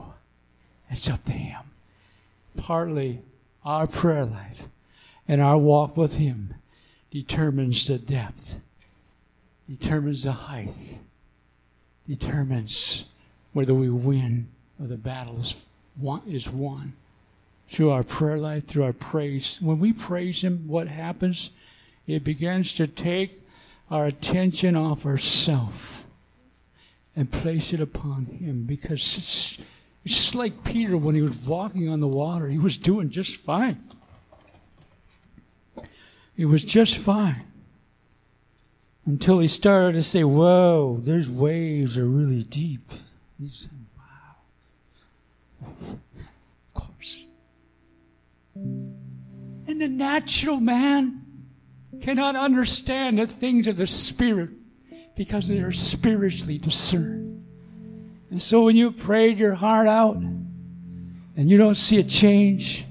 It's 0.90 1.10
up 1.10 1.24
to 1.24 1.32
Him. 1.32 1.62
Partly 2.56 3.20
our 3.66 3.88
prayer 3.88 4.26
life 4.26 4.68
and 5.28 5.42
our 5.42 5.58
walk 5.58 5.98
with 5.98 6.18
Him 6.18 6.54
determines 7.22 7.88
the 7.88 7.98
depth, 7.98 8.60
determines 9.68 10.24
the 10.24 10.32
height, 10.32 11.00
determines 12.08 13.06
whether 13.54 13.74
we 13.74 13.90
win 13.90 14.48
or 14.80 14.86
the 14.86 14.98
battle 14.98 15.40
is 15.40 15.66
won. 16.00 16.22
Is 16.28 16.48
won. 16.48 16.94
Through 17.68 17.90
our 17.90 18.04
prayer 18.04 18.38
life, 18.38 18.68
through 18.68 18.84
our 18.84 18.94
praise. 18.94 19.58
When 19.60 19.80
we 19.80 19.94
praise 19.94 20.44
Him, 20.44 20.68
what 20.68 20.88
happens? 20.88 21.50
It 22.06 22.24
begins 22.24 22.72
to 22.74 22.86
take 22.86 23.42
our 23.90 24.06
attention 24.06 24.76
off 24.76 25.06
ourselves 25.06 26.04
and 27.16 27.32
place 27.32 27.74
it 27.74 27.82
upon 27.82 28.26
him 28.26 28.64
because 28.64 29.18
it's, 29.18 29.58
it's 30.06 30.16
just 30.16 30.36
like 30.36 30.64
Peter 30.64 30.96
when 30.96 31.16
he 31.16 31.22
was 31.22 31.36
walking 31.46 31.90
on 31.90 32.00
the 32.00 32.08
water. 32.08 32.48
He 32.48 32.60
was 32.60 32.78
doing 32.78 33.10
just 33.10 33.38
fine. 33.38 33.84
He 36.38 36.46
was 36.46 36.64
just 36.64 36.98
fine. 37.00 37.44
Until 39.06 39.40
he 39.40 39.48
started 39.48 39.94
to 39.94 40.04
say, 40.04 40.24
Whoa, 40.24 41.02
those 41.02 41.30
waves 41.30 41.98
are 41.98 42.06
really 42.06 42.44
deep. 42.44 42.92
He 43.40 43.48
said, 43.48 43.72
Wow. 43.98 44.36
Of 45.66 46.74
course. 46.76 47.26
And 48.56 49.82
the 49.82 49.88
natural 49.88 50.60
man 50.60 51.24
cannot 52.02 52.36
understand 52.36 53.18
the 53.18 53.26
things 53.26 53.66
of 53.66 53.78
the 53.78 53.88
Spirit 53.88 54.52
because 55.16 55.48
they 55.48 55.60
are 55.60 55.72
spiritually 55.72 56.60
discerned. 56.60 57.44
And 58.30 58.40
so 58.42 58.62
when 58.62 58.76
you 58.76 58.92
prayed 58.92 59.40
your 59.40 59.56
heart 59.56 59.88
out 59.88 60.18
and 60.18 60.46
you 61.36 61.58
don't 61.58 61.76
see 61.76 62.00
a 62.00 62.04
change, 62.04 62.86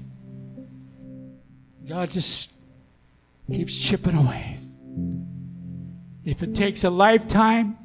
God 1.87 2.11
just 2.11 2.56
keeps 3.51 3.77
chipping 3.77 4.15
away. 4.15 4.59
If 6.23 6.43
it 6.43 6.55
takes 6.55 6.83
a 6.83 6.89
lifetime, 6.89 7.77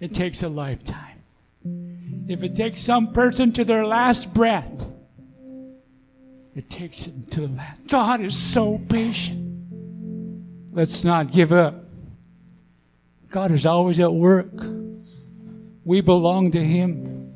it 0.00 0.14
takes 0.14 0.42
a 0.42 0.48
lifetime. 0.48 1.22
If 2.28 2.42
it 2.42 2.54
takes 2.54 2.82
some 2.82 3.12
person 3.12 3.52
to 3.52 3.64
their 3.64 3.86
last 3.86 4.34
breath, 4.34 4.90
it 6.54 6.70
takes 6.70 7.06
it 7.06 7.30
to 7.32 7.40
the 7.40 7.48
last. 7.48 7.88
God 7.88 8.20
is 8.20 8.36
so 8.36 8.78
patient. 8.88 9.40
Let's 10.72 11.04
not 11.04 11.32
give 11.32 11.52
up. 11.52 11.84
God 13.30 13.50
is 13.50 13.66
always 13.66 13.98
at 14.00 14.12
work. 14.12 14.52
We 15.84 16.00
belong 16.00 16.52
to 16.52 16.62
Him. 16.62 17.32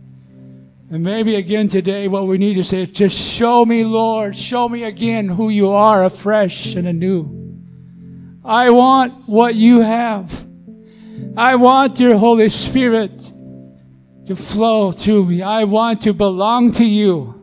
And 0.90 1.02
maybe 1.02 1.34
again 1.36 1.68
today, 1.68 2.08
what 2.08 2.26
we 2.26 2.38
need 2.38 2.54
to 2.54 2.64
say 2.64 2.82
is 2.82 2.90
just 2.90 3.16
show 3.16 3.64
me, 3.64 3.84
Lord, 3.84 4.36
show 4.36 4.68
me 4.68 4.84
again 4.84 5.28
who 5.28 5.50
you 5.50 5.70
are 5.70 6.04
afresh 6.04 6.74
and 6.74 6.86
anew. 6.86 7.37
I 8.48 8.70
want 8.70 9.28
what 9.28 9.54
you 9.54 9.82
have. 9.82 10.46
I 11.36 11.56
want 11.56 12.00
your 12.00 12.16
Holy 12.16 12.48
Spirit 12.48 13.18
to 14.24 14.34
flow 14.34 14.90
through 14.90 15.26
me. 15.26 15.42
I 15.42 15.64
want 15.64 16.00
to 16.02 16.14
belong 16.14 16.72
to 16.72 16.84
you. 16.84 17.34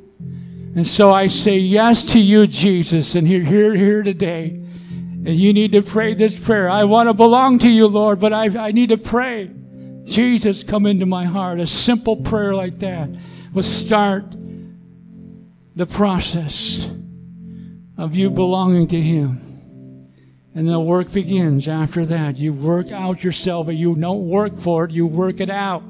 And 0.75 0.85
so 0.85 1.13
I 1.13 1.27
say 1.27 1.57
yes 1.57 2.03
to 2.05 2.19
you, 2.19 2.47
Jesus. 2.47 3.13
And 3.13 3.27
here, 3.27 3.43
here, 3.43 3.75
here 3.75 4.01
today. 4.01 4.47
And 4.49 5.35
you 5.35 5.53
need 5.53 5.73
to 5.73 5.83
pray 5.83 6.15
this 6.15 6.37
prayer. 6.37 6.71
I 6.71 6.85
want 6.85 7.07
to 7.07 7.13
belong 7.13 7.59
to 7.59 7.69
you, 7.69 7.85
Lord, 7.85 8.19
but 8.19 8.33
I, 8.33 8.67
I 8.67 8.71
need 8.71 8.89
to 8.89 8.97
pray. 8.97 9.51
Jesus, 10.05 10.63
come 10.63 10.87
into 10.87 11.05
my 11.05 11.25
heart. 11.25 11.59
A 11.59 11.67
simple 11.67 12.17
prayer 12.17 12.55
like 12.55 12.79
that 12.79 13.09
will 13.53 13.61
start 13.61 14.25
the 15.75 15.85
process 15.85 16.89
of 17.95 18.15
you 18.15 18.31
belonging 18.31 18.87
to 18.87 18.99
Him. 18.99 19.39
And 20.55 20.69
the 20.69 20.79
work 20.79 21.11
begins 21.11 21.67
after 21.67 22.05
that. 22.05 22.37
You 22.37 22.53
work 22.53 22.89
out 22.91 23.25
yourself, 23.25 23.65
but 23.65 23.75
you 23.75 23.93
don't 23.93 24.29
work 24.29 24.57
for 24.57 24.85
it, 24.85 24.91
you 24.91 25.05
work 25.05 25.41
it 25.41 25.49
out. 25.49 25.83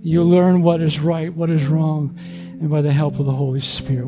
You 0.00 0.22
learn 0.22 0.62
what 0.62 0.82
is 0.82 1.00
right, 1.00 1.34
what 1.34 1.50
is 1.50 1.66
wrong, 1.66 2.16
and 2.60 2.70
by 2.70 2.82
the 2.82 2.92
help 2.92 3.18
of 3.18 3.24
the 3.24 3.32
Holy 3.32 3.60
Spirit. 3.60 3.96